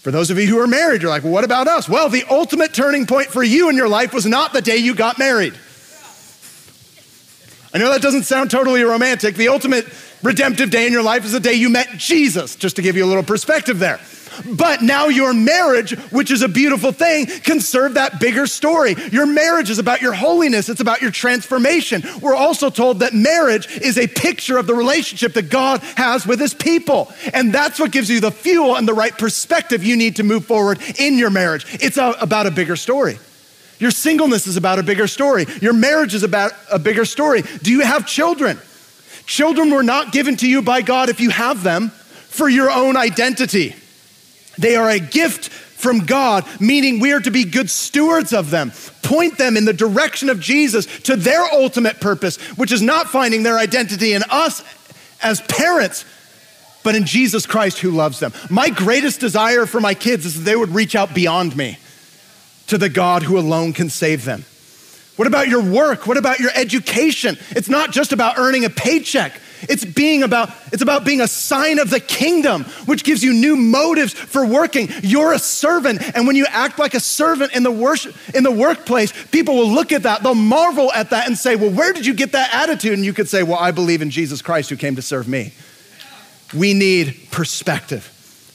For 0.00 0.10
those 0.10 0.30
of 0.30 0.38
you 0.38 0.46
who 0.46 0.58
are 0.58 0.66
married, 0.66 1.02
you're 1.02 1.10
like, 1.10 1.22
well, 1.22 1.34
what 1.34 1.44
about 1.44 1.68
us? 1.68 1.90
Well, 1.90 2.08
the 2.08 2.24
ultimate 2.30 2.72
turning 2.72 3.04
point 3.04 3.26
for 3.26 3.42
you 3.42 3.68
in 3.68 3.76
your 3.76 3.88
life 3.90 4.14
was 4.14 4.24
not 4.24 4.54
the 4.54 4.62
day 4.62 4.78
you 4.78 4.94
got 4.94 5.18
married. 5.18 5.52
I 7.74 7.78
know 7.78 7.92
that 7.92 8.00
doesn't 8.00 8.22
sound 8.22 8.50
totally 8.50 8.82
romantic. 8.84 9.34
The 9.34 9.48
ultimate 9.48 9.84
redemptive 10.26 10.70
day 10.70 10.86
in 10.86 10.92
your 10.92 11.02
life 11.02 11.24
is 11.24 11.32
the 11.32 11.40
day 11.40 11.54
you 11.54 11.70
met 11.70 11.88
Jesus, 11.96 12.56
just 12.56 12.76
to 12.76 12.82
give 12.82 12.96
you 12.96 13.04
a 13.04 13.06
little 13.06 13.22
perspective 13.22 13.78
there. 13.78 14.00
But 14.44 14.82
now 14.82 15.06
your 15.06 15.32
marriage, 15.32 15.92
which 16.10 16.30
is 16.30 16.42
a 16.42 16.48
beautiful 16.48 16.92
thing, 16.92 17.26
can 17.26 17.60
serve 17.60 17.94
that 17.94 18.20
bigger 18.20 18.46
story. 18.46 18.94
Your 19.10 19.24
marriage 19.24 19.70
is 19.70 19.78
about 19.78 20.02
your 20.02 20.12
holiness, 20.12 20.68
it's 20.68 20.80
about 20.80 21.00
your 21.00 21.10
transformation. 21.10 22.02
We're 22.20 22.34
also 22.34 22.68
told 22.68 23.00
that 23.00 23.14
marriage 23.14 23.68
is 23.78 23.96
a 23.96 24.06
picture 24.06 24.58
of 24.58 24.66
the 24.66 24.74
relationship 24.74 25.32
that 25.34 25.48
God 25.48 25.80
has 25.96 26.26
with 26.26 26.40
his 26.40 26.54
people. 26.54 27.10
And 27.32 27.52
that's 27.52 27.78
what 27.78 27.92
gives 27.92 28.10
you 28.10 28.20
the 28.20 28.30
fuel 28.30 28.76
and 28.76 28.86
the 28.86 28.94
right 28.94 29.16
perspective 29.16 29.84
you 29.84 29.96
need 29.96 30.16
to 30.16 30.22
move 30.22 30.44
forward 30.44 30.80
in 30.98 31.16
your 31.16 31.30
marriage. 31.30 31.64
It's 31.80 31.96
a, 31.96 32.10
about 32.20 32.46
a 32.46 32.50
bigger 32.50 32.76
story. 32.76 33.18
Your 33.78 33.90
singleness 33.90 34.46
is 34.46 34.56
about 34.56 34.78
a 34.78 34.82
bigger 34.82 35.06
story. 35.06 35.46
Your 35.60 35.74
marriage 35.74 36.14
is 36.14 36.22
about 36.22 36.52
a 36.70 36.78
bigger 36.78 37.04
story. 37.04 37.42
Do 37.62 37.70
you 37.70 37.80
have 37.80 38.06
children? 38.06 38.58
Children 39.26 39.70
were 39.70 39.82
not 39.82 40.12
given 40.12 40.36
to 40.36 40.48
you 40.48 40.62
by 40.62 40.82
God 40.82 41.08
if 41.08 41.20
you 41.20 41.30
have 41.30 41.62
them 41.62 41.90
for 41.90 42.48
your 42.48 42.70
own 42.70 42.96
identity. 42.96 43.74
They 44.56 44.76
are 44.76 44.88
a 44.88 44.98
gift 44.98 45.48
from 45.48 46.06
God, 46.06 46.46
meaning 46.60 47.00
we 47.00 47.12
are 47.12 47.20
to 47.20 47.30
be 47.30 47.44
good 47.44 47.68
stewards 47.68 48.32
of 48.32 48.50
them, 48.50 48.72
point 49.02 49.36
them 49.36 49.56
in 49.56 49.66
the 49.66 49.72
direction 49.72 50.30
of 50.30 50.40
Jesus 50.40 50.86
to 51.02 51.16
their 51.16 51.42
ultimate 51.42 52.00
purpose, 52.00 52.38
which 52.56 52.72
is 52.72 52.80
not 52.80 53.08
finding 53.08 53.42
their 53.42 53.58
identity 53.58 54.14
in 54.14 54.22
us 54.30 54.64
as 55.22 55.40
parents, 55.42 56.04
but 56.82 56.94
in 56.94 57.04
Jesus 57.04 57.46
Christ 57.46 57.78
who 57.78 57.90
loves 57.90 58.20
them. 58.20 58.32
My 58.48 58.70
greatest 58.70 59.20
desire 59.20 59.66
for 59.66 59.80
my 59.80 59.94
kids 59.94 60.24
is 60.24 60.36
that 60.36 60.40
they 60.42 60.56
would 60.56 60.70
reach 60.70 60.94
out 60.94 61.14
beyond 61.14 61.56
me 61.56 61.78
to 62.68 62.78
the 62.78 62.88
God 62.88 63.22
who 63.22 63.38
alone 63.38 63.72
can 63.72 63.90
save 63.90 64.24
them. 64.24 64.44
What 65.16 65.26
about 65.26 65.48
your 65.48 65.62
work? 65.62 66.06
What 66.06 66.16
about 66.16 66.38
your 66.38 66.50
education? 66.54 67.38
It's 67.50 67.68
not 67.68 67.90
just 67.90 68.12
about 68.12 68.38
earning 68.38 68.64
a 68.64 68.70
paycheck. 68.70 69.40
It's 69.62 69.84
being 69.84 70.22
about 70.22 70.50
it's 70.70 70.82
about 70.82 71.06
being 71.06 71.22
a 71.22 71.28
sign 71.28 71.78
of 71.78 71.88
the 71.88 71.98
kingdom, 71.98 72.64
which 72.84 73.04
gives 73.04 73.24
you 73.24 73.32
new 73.32 73.56
motives 73.56 74.12
for 74.12 74.46
working. 74.46 74.90
You're 75.02 75.32
a 75.32 75.38
servant, 75.38 76.02
and 76.14 76.26
when 76.26 76.36
you 76.36 76.46
act 76.50 76.78
like 76.78 76.92
a 76.92 77.00
servant 77.00 77.54
in 77.54 77.62
the 77.62 77.70
worship 77.70 78.14
in 78.34 78.44
the 78.44 78.50
workplace, 78.50 79.12
people 79.28 79.56
will 79.56 79.70
look 79.70 79.92
at 79.92 80.02
that, 80.02 80.22
they'll 80.22 80.34
marvel 80.34 80.92
at 80.92 81.10
that 81.10 81.26
and 81.26 81.38
say, 81.38 81.56
"Well, 81.56 81.70
where 81.70 81.94
did 81.94 82.04
you 82.04 82.12
get 82.12 82.32
that 82.32 82.52
attitude?" 82.52 82.92
And 82.92 83.04
you 83.04 83.14
could 83.14 83.30
say, 83.30 83.42
"Well, 83.42 83.58
I 83.58 83.70
believe 83.70 84.02
in 84.02 84.10
Jesus 84.10 84.42
Christ 84.42 84.68
who 84.68 84.76
came 84.76 84.96
to 84.96 85.02
serve 85.02 85.26
me." 85.26 85.52
We 86.52 86.74
need 86.74 87.30
perspective. 87.30 88.10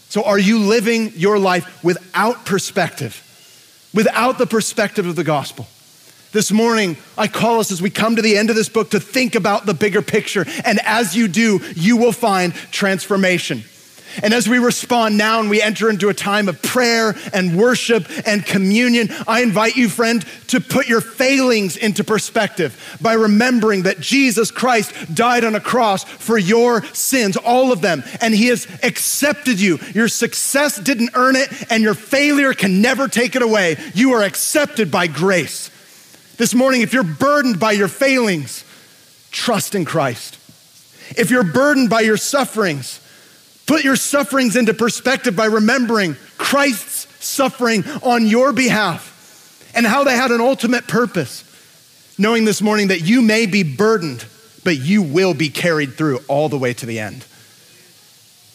So 0.09 0.23
are 0.23 0.39
you 0.39 0.59
living 0.59 1.13
your 1.15 1.39
life 1.39 1.65
without 1.83 2.45
perspective? 2.45 3.21
Without 3.91 4.37
the 4.37 4.45
perspective 4.45 5.07
of 5.07 5.15
the 5.15 5.23
gospel? 5.23 5.67
This 6.31 6.49
morning, 6.49 6.95
I 7.17 7.27
call 7.27 7.59
us 7.59 7.73
as 7.73 7.81
we 7.81 7.89
come 7.89 8.15
to 8.15 8.21
the 8.21 8.37
end 8.37 8.49
of 8.49 8.55
this 8.55 8.69
book 8.69 8.91
to 8.91 9.01
think 9.01 9.35
about 9.35 9.65
the 9.65 9.73
bigger 9.73 10.01
picture. 10.01 10.45
And 10.63 10.79
as 10.85 11.13
you 11.13 11.27
do, 11.27 11.59
you 11.75 11.97
will 11.97 12.13
find 12.13 12.53
transformation. 12.53 13.63
And 14.23 14.33
as 14.33 14.47
we 14.47 14.57
respond 14.57 15.17
now 15.17 15.41
and 15.41 15.49
we 15.49 15.61
enter 15.61 15.89
into 15.89 16.07
a 16.07 16.13
time 16.13 16.47
of 16.47 16.61
prayer 16.61 17.15
and 17.33 17.57
worship 17.57 18.05
and 18.25 18.45
communion, 18.45 19.09
I 19.27 19.41
invite 19.41 19.75
you, 19.75 19.89
friend, 19.89 20.25
to 20.47 20.61
put 20.61 20.87
your 20.87 21.01
failings 21.01 21.75
into 21.75 22.03
perspective 22.03 22.97
by 23.01 23.13
remembering 23.13 23.83
that 23.83 23.99
Jesus 23.99 24.51
Christ 24.51 25.13
died 25.13 25.43
on 25.43 25.55
a 25.55 25.61
cross 25.61 26.05
for 26.05 26.37
your 26.37 26.83
sins, 26.93 27.35
all 27.35 27.73
of 27.73 27.81
them, 27.81 28.03
and 28.21 28.33
he 28.33 28.47
has 28.47 28.67
accepted 28.83 29.59
you. 29.59 29.79
Your 29.93 30.07
success 30.07 30.77
didn't 30.77 31.11
earn 31.13 31.35
it, 31.35 31.49
and 31.69 31.83
your 31.83 31.93
failure 31.93 32.53
can 32.53 32.81
never 32.81 33.09
take 33.09 33.35
it 33.35 33.41
away. 33.41 33.75
You 33.93 34.13
are 34.13 34.23
accepted 34.23 34.91
by 34.91 35.07
grace. 35.07 35.69
This 36.41 36.55
morning, 36.55 36.81
if 36.81 36.91
you're 36.91 37.03
burdened 37.03 37.59
by 37.59 37.73
your 37.73 37.87
failings, 37.87 38.65
trust 39.29 39.75
in 39.75 39.85
Christ. 39.85 40.39
If 41.15 41.29
you're 41.29 41.43
burdened 41.43 41.91
by 41.91 42.01
your 42.01 42.17
sufferings, 42.17 42.99
put 43.67 43.83
your 43.83 43.95
sufferings 43.95 44.55
into 44.55 44.73
perspective 44.73 45.35
by 45.35 45.45
remembering 45.45 46.15
Christ's 46.39 47.05
suffering 47.23 47.83
on 48.01 48.25
your 48.25 48.53
behalf 48.53 49.71
and 49.75 49.85
how 49.85 50.03
they 50.03 50.15
had 50.15 50.31
an 50.31 50.41
ultimate 50.41 50.87
purpose. 50.87 51.43
Knowing 52.17 52.45
this 52.45 52.59
morning 52.59 52.87
that 52.87 53.01
you 53.01 53.21
may 53.21 53.45
be 53.45 53.61
burdened, 53.61 54.25
but 54.63 54.79
you 54.79 55.03
will 55.03 55.35
be 55.35 55.49
carried 55.49 55.93
through 55.93 56.21
all 56.27 56.49
the 56.49 56.57
way 56.57 56.73
to 56.73 56.87
the 56.87 56.97
end. 56.97 57.23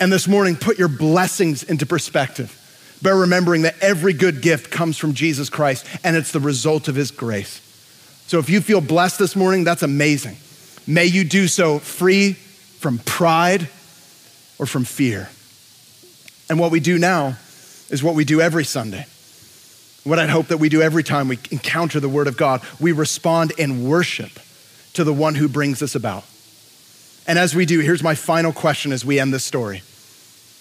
And 0.01 0.13
this 0.13 0.27
morning, 0.27 0.57
put 0.57 0.77
your 0.77 0.89
blessings 0.89 1.63
into 1.63 1.87
perspective 1.87 2.99
by 3.01 3.11
remembering 3.11 3.63
that 3.63 3.77
every 3.81 4.13
good 4.13 4.43
gift 4.43 4.73
comes 4.73 4.99
from 4.99 5.15
Jesus 5.15 5.49
Christ 5.49 5.87
and 6.03 6.17
it's 6.17 6.33
the 6.33 6.41
result 6.41 6.89
of 6.89 6.97
his 6.97 7.13
grace. 7.13 7.63
So 8.27 8.39
if 8.41 8.51
you 8.51 8.61
feel 8.61 8.81
blessed 8.81 9.19
this 9.19 9.37
morning, 9.37 9.63
that's 9.63 9.83
amazing. 9.83 10.37
May 10.87 11.07
you 11.07 11.25
do 11.25 11.47
so 11.47 11.79
free 11.79 12.33
from 12.33 12.99
pride 12.99 13.69
or 14.59 14.67
from 14.67 14.85
fear. 14.85 15.29
And 16.49 16.59
what 16.59 16.71
we 16.71 16.81
do 16.81 16.99
now 16.99 17.37
is 17.89 18.03
what 18.03 18.15
we 18.15 18.25
do 18.25 18.41
every 18.41 18.65
Sunday. 18.65 19.07
What 20.05 20.19
I'd 20.19 20.31
hope 20.31 20.49
that 20.49 20.59
we 20.59 20.69
do 20.69 20.83
every 20.83 21.03
time 21.03 21.29
we 21.29 21.39
encounter 21.51 22.01
the 22.01 22.09
Word 22.09 22.27
of 22.27 22.37
God, 22.37 22.63
we 22.81 22.93
respond 22.93 23.53
in 23.59 23.89
worship 23.89 24.31
to 24.95 25.05
the 25.05 25.13
one 25.13 25.35
who 25.35 25.49
brings 25.49 25.79
this 25.79 25.95
about. 25.95 26.25
And 27.27 27.39
as 27.39 27.55
we 27.55 27.67
do, 27.67 27.81
here's 27.81 28.03
my 28.03 28.15
final 28.15 28.53
question 28.53 28.93
as 28.93 29.05
we 29.05 29.19
end 29.19 29.35
this 29.35 29.45
story. 29.45 29.83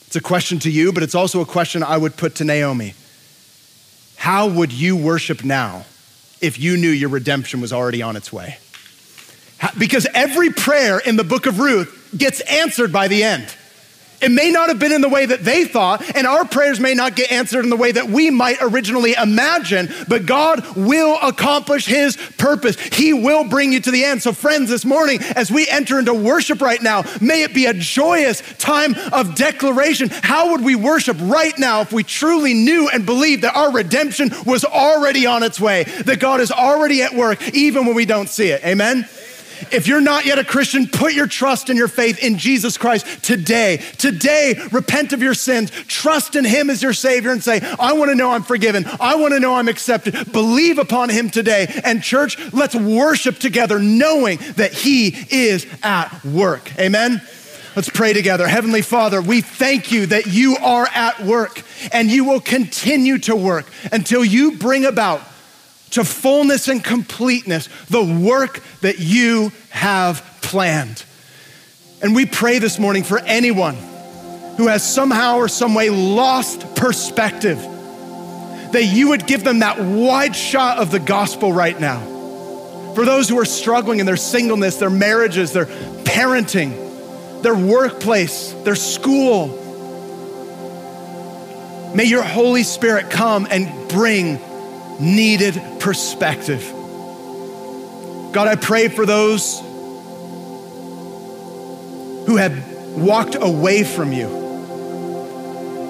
It's 0.07 0.15
a 0.15 0.21
question 0.21 0.59
to 0.59 0.71
you, 0.71 0.91
but 0.91 1.03
it's 1.03 1.15
also 1.15 1.41
a 1.41 1.45
question 1.45 1.83
I 1.83 1.97
would 1.97 2.15
put 2.15 2.35
to 2.35 2.43
Naomi. 2.43 2.93
How 4.17 4.47
would 4.47 4.71
you 4.71 4.95
worship 4.95 5.43
now 5.43 5.85
if 6.41 6.59
you 6.59 6.77
knew 6.77 6.89
your 6.89 7.09
redemption 7.09 7.61
was 7.61 7.73
already 7.73 8.01
on 8.01 8.15
its 8.15 8.31
way. 8.31 8.57
Because 9.77 10.05
every 10.13 10.51
prayer 10.51 10.99
in 10.99 11.15
the 11.15 11.23
book 11.23 11.45
of 11.45 11.59
Ruth 11.59 12.13
gets 12.15 12.41
answered 12.41 12.91
by 12.91 13.07
the 13.07 13.23
end. 13.23 13.53
It 14.25 14.31
may 14.31 14.49
not 14.49 14.69
have 14.69 14.79
been 14.79 14.91
in 14.91 15.01
the 15.01 15.09
way 15.09 15.27
that 15.27 15.43
they 15.43 15.65
thought, 15.65 16.03
and 16.15 16.25
our 16.25 16.45
prayers 16.45 16.79
may 16.79 16.95
not 16.95 17.15
get 17.15 17.31
answered 17.31 17.63
in 17.63 17.69
the 17.69 17.75
way 17.75 17.91
that 17.91 18.09
we 18.09 18.31
might 18.31 18.57
originally 18.59 19.13
imagine, 19.13 19.87
but 20.07 20.25
God 20.25 20.65
will 20.75 21.19
accomplish 21.21 21.85
His 21.85 22.17
purpose. 22.39 22.75
He 22.79 23.13
will 23.13 23.43
bring 23.43 23.71
you 23.71 23.79
to 23.81 23.91
the 23.91 24.03
end. 24.03 24.23
So, 24.23 24.33
friends, 24.33 24.71
this 24.71 24.83
morning, 24.83 25.19
as 25.35 25.51
we 25.51 25.67
enter 25.69 25.99
into 25.99 26.15
worship 26.15 26.59
right 26.59 26.81
now, 26.81 27.03
may 27.21 27.43
it 27.43 27.53
be 27.53 27.67
a 27.67 27.73
joyous 27.75 28.41
time 28.57 28.95
of 29.13 29.35
declaration. 29.35 30.09
How 30.09 30.53
would 30.53 30.63
we 30.63 30.75
worship 30.75 31.17
right 31.21 31.53
now 31.59 31.81
if 31.81 31.93
we 31.93 32.01
truly 32.01 32.55
knew 32.55 32.89
and 32.89 33.05
believed 33.05 33.43
that 33.43 33.55
our 33.55 33.71
redemption 33.71 34.31
was 34.43 34.65
already 34.65 35.27
on 35.27 35.43
its 35.43 35.61
way, 35.61 35.83
that 35.83 36.19
God 36.19 36.41
is 36.41 36.51
already 36.51 37.03
at 37.03 37.13
work, 37.13 37.47
even 37.53 37.85
when 37.85 37.95
we 37.95 38.05
don't 38.05 38.27
see 38.27 38.47
it? 38.47 38.65
Amen? 38.65 39.07
If 39.71 39.87
you're 39.87 40.01
not 40.01 40.25
yet 40.25 40.39
a 40.39 40.43
Christian, 40.43 40.87
put 40.87 41.13
your 41.13 41.27
trust 41.27 41.69
and 41.69 41.77
your 41.77 41.87
faith 41.87 42.23
in 42.23 42.37
Jesus 42.37 42.77
Christ 42.77 43.23
today. 43.23 43.77
Today, 43.97 44.59
repent 44.71 45.13
of 45.13 45.21
your 45.21 45.33
sins, 45.33 45.71
trust 45.87 46.35
in 46.35 46.45
Him 46.45 46.69
as 46.69 46.81
your 46.81 46.93
Savior, 46.93 47.31
and 47.31 47.43
say, 47.43 47.59
I 47.79 47.93
want 47.93 48.11
to 48.11 48.15
know 48.15 48.31
I'm 48.31 48.43
forgiven. 48.43 48.85
I 48.99 49.15
want 49.15 49.33
to 49.33 49.39
know 49.39 49.55
I'm 49.55 49.67
accepted. 49.67 50.31
Believe 50.31 50.77
upon 50.77 51.09
Him 51.09 51.29
today. 51.29 51.81
And, 51.83 52.01
church, 52.01 52.37
let's 52.53 52.75
worship 52.75 53.37
together, 53.39 53.79
knowing 53.79 54.39
that 54.55 54.73
He 54.73 55.07
is 55.29 55.65
at 55.83 56.23
work. 56.23 56.71
Amen. 56.79 57.21
Let's 57.75 57.89
pray 57.89 58.13
together. 58.13 58.47
Heavenly 58.47 58.81
Father, 58.81 59.21
we 59.21 59.41
thank 59.41 59.91
you 59.91 60.05
that 60.05 60.27
you 60.27 60.55
are 60.57 60.87
at 60.93 61.19
work 61.25 61.61
and 61.91 62.09
you 62.09 62.23
will 62.23 62.39
continue 62.39 63.17
to 63.19 63.35
work 63.35 63.65
until 63.91 64.23
you 64.23 64.57
bring 64.57 64.85
about 64.85 65.21
to 65.95 66.03
fullness 66.03 66.67
and 66.67 66.83
completeness 66.83 67.69
the 67.89 68.03
work 68.03 68.61
that 68.81 68.99
you 68.99 69.51
have 69.69 70.21
planned. 70.41 71.03
And 72.01 72.13
we 72.13 72.25
pray 72.25 72.59
this 72.59 72.77
morning 72.77 73.03
for 73.03 73.17
anyone 73.19 73.75
who 74.57 74.67
has 74.67 74.83
somehow 74.83 75.37
or 75.37 75.47
some 75.47 75.73
way 75.73 75.89
lost 75.89 76.75
perspective, 76.75 77.57
that 77.57 78.83
you 78.83 79.09
would 79.09 79.25
give 79.25 79.45
them 79.45 79.59
that 79.59 79.79
wide 79.79 80.35
shot 80.35 80.79
of 80.79 80.91
the 80.91 80.99
gospel 80.99 81.53
right 81.53 81.79
now. 81.79 82.01
For 82.93 83.05
those 83.05 83.29
who 83.29 83.39
are 83.39 83.45
struggling 83.45 83.99
in 83.99 84.05
their 84.05 84.17
singleness, 84.17 84.75
their 84.75 84.89
marriages, 84.89 85.53
their 85.53 85.65
parenting, 85.65 87.41
their 87.41 87.55
workplace, 87.55 88.51
their 88.63 88.75
school, 88.75 89.47
may 91.95 92.03
your 92.03 92.23
Holy 92.23 92.63
Spirit 92.63 93.09
come 93.09 93.47
and 93.49 93.89
bring 93.89 94.39
needed 94.99 95.61
perspective. 95.79 96.61
God, 98.33 98.47
I 98.47 98.55
pray 98.55 98.89
for 98.89 99.05
those 99.05 99.61
who 102.27 102.37
have 102.37 102.97
walked 102.97 103.35
away 103.35 103.83
from 103.83 104.11
you. 104.11 104.27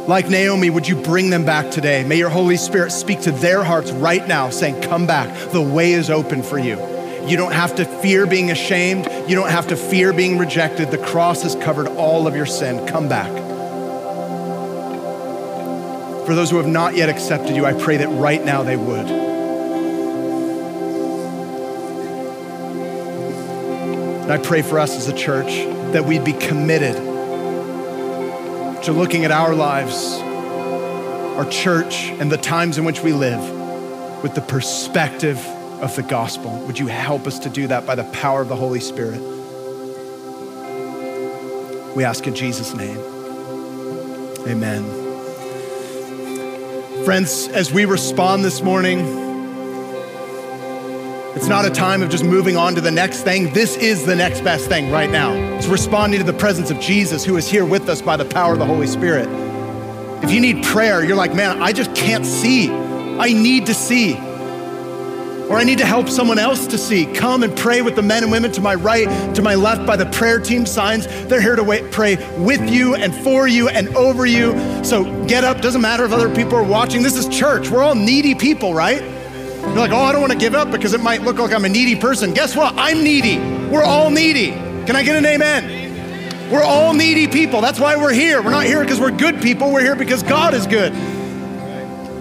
Like 0.07 0.29
Naomi, 0.29 0.69
would 0.69 0.87
you 0.87 0.95
bring 0.95 1.31
them 1.31 1.45
back 1.45 1.71
today? 1.71 2.03
May 2.03 2.17
your 2.17 2.29
Holy 2.29 2.57
Spirit 2.57 2.91
speak 2.91 3.21
to 3.21 3.31
their 3.31 3.63
hearts 3.63 3.91
right 3.91 4.27
now, 4.27 4.51
saying, 4.51 4.81
Come 4.81 5.07
back. 5.07 5.51
The 5.51 5.61
way 5.61 5.93
is 5.93 6.11
open 6.11 6.43
for 6.43 6.59
you. 6.59 6.79
You 7.25 7.37
don't 7.37 7.53
have 7.53 7.75
to 7.77 7.85
fear 7.85 8.27
being 8.27 8.51
ashamed. 8.51 9.07
You 9.27 9.35
don't 9.35 9.49
have 9.49 9.69
to 9.69 9.75
fear 9.75 10.13
being 10.13 10.37
rejected. 10.37 10.91
The 10.91 10.99
cross 10.99 11.41
has 11.41 11.55
covered 11.55 11.87
all 11.87 12.27
of 12.27 12.35
your 12.35 12.45
sin. 12.45 12.85
Come 12.85 13.09
back. 13.09 13.44
For 16.25 16.33
those 16.33 16.49
who 16.49 16.57
have 16.57 16.67
not 16.67 16.95
yet 16.95 17.07
accepted 17.07 17.55
you, 17.55 17.65
I 17.65 17.73
pray 17.73 17.97
that 17.97 18.07
right 18.07 18.43
now 18.43 18.63
they 18.63 18.75
would. 18.75 19.05
And 24.25 24.33
I 24.33 24.39
pray 24.39 24.63
for 24.63 24.79
us 24.79 24.97
as 24.97 25.07
a 25.07 25.13
church 25.13 25.65
that 25.93 26.03
we'd 26.03 26.23
be 26.23 26.33
committed 26.33 26.95
to 28.85 28.91
looking 28.91 29.23
at 29.23 29.29
our 29.29 29.53
lives, 29.53 30.17
our 31.37 31.47
church, 31.47 32.05
and 32.05 32.31
the 32.31 32.37
times 32.37 32.79
in 32.79 32.85
which 32.85 33.01
we 33.01 33.13
live 33.13 34.23
with 34.23 34.33
the 34.33 34.41
perspective 34.41 35.37
of 35.79 35.95
the 35.95 36.01
gospel. 36.01 36.57
Would 36.65 36.79
you 36.79 36.87
help 36.87 37.27
us 37.27 37.37
to 37.39 37.49
do 37.49 37.67
that 37.67 37.85
by 37.85 37.93
the 37.93 38.03
power 38.05 38.41
of 38.41 38.47
the 38.47 38.55
Holy 38.55 38.79
Spirit? 38.79 39.21
We 41.95 42.03
ask 42.03 42.25
in 42.25 42.33
Jesus' 42.33 42.73
name. 42.73 42.97
Amen. 44.47 45.04
Friends, 47.05 47.47
as 47.49 47.71
we 47.71 47.85
respond 47.85 48.43
this 48.43 48.63
morning, 48.63 48.97
it's 51.35 51.45
not 51.45 51.63
a 51.63 51.69
time 51.69 52.01
of 52.01 52.09
just 52.09 52.23
moving 52.23 52.57
on 52.57 52.73
to 52.73 52.81
the 52.81 52.89
next 52.89 53.21
thing. 53.21 53.53
This 53.53 53.77
is 53.77 54.07
the 54.07 54.15
next 54.15 54.41
best 54.41 54.67
thing 54.67 54.89
right 54.89 55.11
now. 55.11 55.31
It's 55.55 55.67
responding 55.67 56.19
to 56.19 56.25
the 56.25 56.35
presence 56.35 56.71
of 56.71 56.79
Jesus 56.79 57.23
who 57.23 57.37
is 57.37 57.47
here 57.47 57.63
with 57.63 57.89
us 57.89 58.01
by 58.01 58.17
the 58.17 58.25
power 58.25 58.53
of 58.53 58.59
the 58.59 58.65
Holy 58.65 58.87
Spirit. 58.87 59.29
If 60.23 60.31
you 60.31 60.39
need 60.39 60.63
prayer, 60.65 61.05
you're 61.05 61.15
like, 61.15 61.35
man, 61.35 61.61
I 61.61 61.73
just 61.73 61.93
can't 61.93 62.25
see. 62.25 62.71
I 62.71 63.33
need 63.33 63.67
to 63.67 63.75
see 63.75 64.15
or 65.49 65.57
I 65.57 65.63
need 65.63 65.77
to 65.77 65.85
help 65.85 66.09
someone 66.09 66.39
else 66.39 66.65
to 66.67 66.77
see, 66.77 67.05
come 67.05 67.43
and 67.43 67.55
pray 67.55 67.81
with 67.81 67.95
the 67.95 68.01
men 68.01 68.23
and 68.23 68.31
women 68.31 68.51
to 68.53 68.61
my 68.61 68.75
right, 68.75 69.07
to 69.35 69.41
my 69.41 69.55
left 69.55 69.85
by 69.85 69.95
the 69.95 70.05
prayer 70.07 70.39
team 70.39 70.65
signs. 70.65 71.07
They're 71.27 71.41
here 71.41 71.55
to 71.55 71.63
wait, 71.63 71.91
pray 71.91 72.15
with 72.37 72.69
you 72.69 72.95
and 72.95 73.13
for 73.13 73.47
you 73.47 73.69
and 73.69 73.95
over 73.95 74.25
you. 74.25 74.53
So 74.83 75.25
get 75.25 75.43
up, 75.43 75.61
doesn't 75.61 75.81
matter 75.81 76.03
if 76.05 76.11
other 76.11 76.33
people 76.33 76.55
are 76.55 76.63
watching. 76.63 77.03
This 77.03 77.15
is 77.15 77.27
church. 77.27 77.69
We're 77.69 77.83
all 77.83 77.95
needy 77.95 78.33
people, 78.33 78.73
right? 78.73 79.01
You're 79.01 79.75
like, 79.75 79.91
oh, 79.91 80.01
I 80.01 80.11
don't 80.11 80.21
want 80.21 80.33
to 80.33 80.39
give 80.39 80.55
up 80.55 80.71
because 80.71 80.93
it 80.93 81.01
might 81.01 81.21
look 81.21 81.37
like 81.37 81.53
I'm 81.53 81.65
a 81.65 81.69
needy 81.69 81.95
person. 81.95 82.33
Guess 82.33 82.55
what? 82.55 82.73
I'm 82.77 83.03
needy. 83.03 83.37
We're 83.69 83.83
all 83.83 84.09
needy. 84.09 84.51
Can 84.51 84.95
I 84.95 85.03
get 85.03 85.15
an 85.15 85.25
amen? 85.25 86.51
We're 86.51 86.63
all 86.63 86.93
needy 86.93 87.27
people. 87.27 87.61
That's 87.61 87.79
why 87.79 87.95
we're 87.95 88.13
here. 88.13 88.41
We're 88.41 88.51
not 88.51 88.65
here 88.65 88.81
because 88.81 88.99
we're 88.99 89.11
good 89.11 89.41
people. 89.41 89.71
We're 89.71 89.81
here 89.81 89.95
because 89.95 90.21
God 90.21 90.53
is 90.53 90.67
good. 90.67 90.93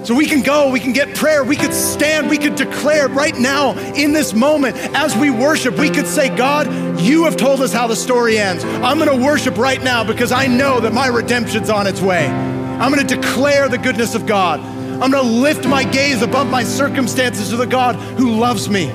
So 0.05 0.15
we 0.15 0.27
can 0.27 0.43
go, 0.43 0.71
we 0.71 0.81
can 0.81 0.93
get 0.93 1.15
prayer, 1.15 1.43
we 1.43 1.57
could 1.57 1.73
stand, 1.73 2.29
we 2.29 2.37
could 2.37 2.57
declare 2.57 3.09
right 3.09 3.35
now 3.39 3.73
in 3.95 4.13
this 4.13 4.35
moment 4.35 4.77
as 4.95 5.17
we 5.17 5.31
worship, 5.31 5.79
we 5.79 5.89
could 5.89 6.07
say, 6.07 6.29
God, 6.37 7.01
you 7.01 7.25
have 7.25 7.39
told 7.39 7.63
us 7.63 7.73
how 7.73 7.87
the 7.87 7.97
story 7.97 8.37
ends. 8.37 8.65
I'm 8.65 8.99
gonna 8.99 9.17
worship 9.17 9.57
right 9.57 9.83
now 9.83 10.05
because 10.05 10.31
I 10.31 10.47
know 10.47 10.79
that 10.81 10.93
my 10.93 11.07
redemption's 11.07 11.71
on 11.71 11.87
its 11.87 12.03
way. 12.03 12.27
I'm 12.27 12.91
gonna 12.91 13.03
declare 13.03 13.71
the 13.71 13.79
goodness 13.79 14.15
of 14.15 14.27
God. 14.27 14.61
I'm 14.61 15.11
gonna 15.11 15.23
lift 15.23 15.67
my 15.67 15.85
gaze 15.85 16.21
above 16.21 16.51
my 16.51 16.65
circumstances 16.65 17.49
to 17.49 17.57
the 17.57 17.67
God 17.67 17.97
who 17.97 18.33
loves 18.33 18.69
me. 18.69 18.93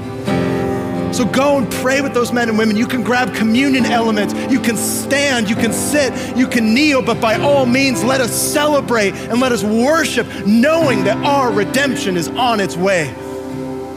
So 1.13 1.25
go 1.25 1.57
and 1.57 1.69
pray 1.71 2.01
with 2.01 2.13
those 2.13 2.31
men 2.31 2.49
and 2.49 2.57
women. 2.57 2.77
You 2.77 2.87
can 2.87 3.03
grab 3.03 3.33
communion 3.35 3.85
elements. 3.85 4.33
You 4.51 4.59
can 4.59 4.77
stand, 4.77 5.49
you 5.49 5.55
can 5.55 5.73
sit, 5.73 6.37
you 6.37 6.47
can 6.47 6.73
kneel, 6.73 7.01
but 7.01 7.19
by 7.19 7.35
all 7.35 7.65
means, 7.65 8.03
let 8.03 8.21
us 8.21 8.33
celebrate 8.33 9.13
and 9.13 9.39
let 9.39 9.51
us 9.51 9.63
worship, 9.63 10.27
knowing 10.45 11.03
that 11.03 11.17
our 11.25 11.51
redemption 11.51 12.17
is 12.17 12.27
on 12.29 12.59
its 12.59 12.77
way. 12.77 13.13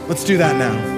Let's 0.07 0.25
do 0.25 0.37
that 0.37 0.57
now. 0.57 0.92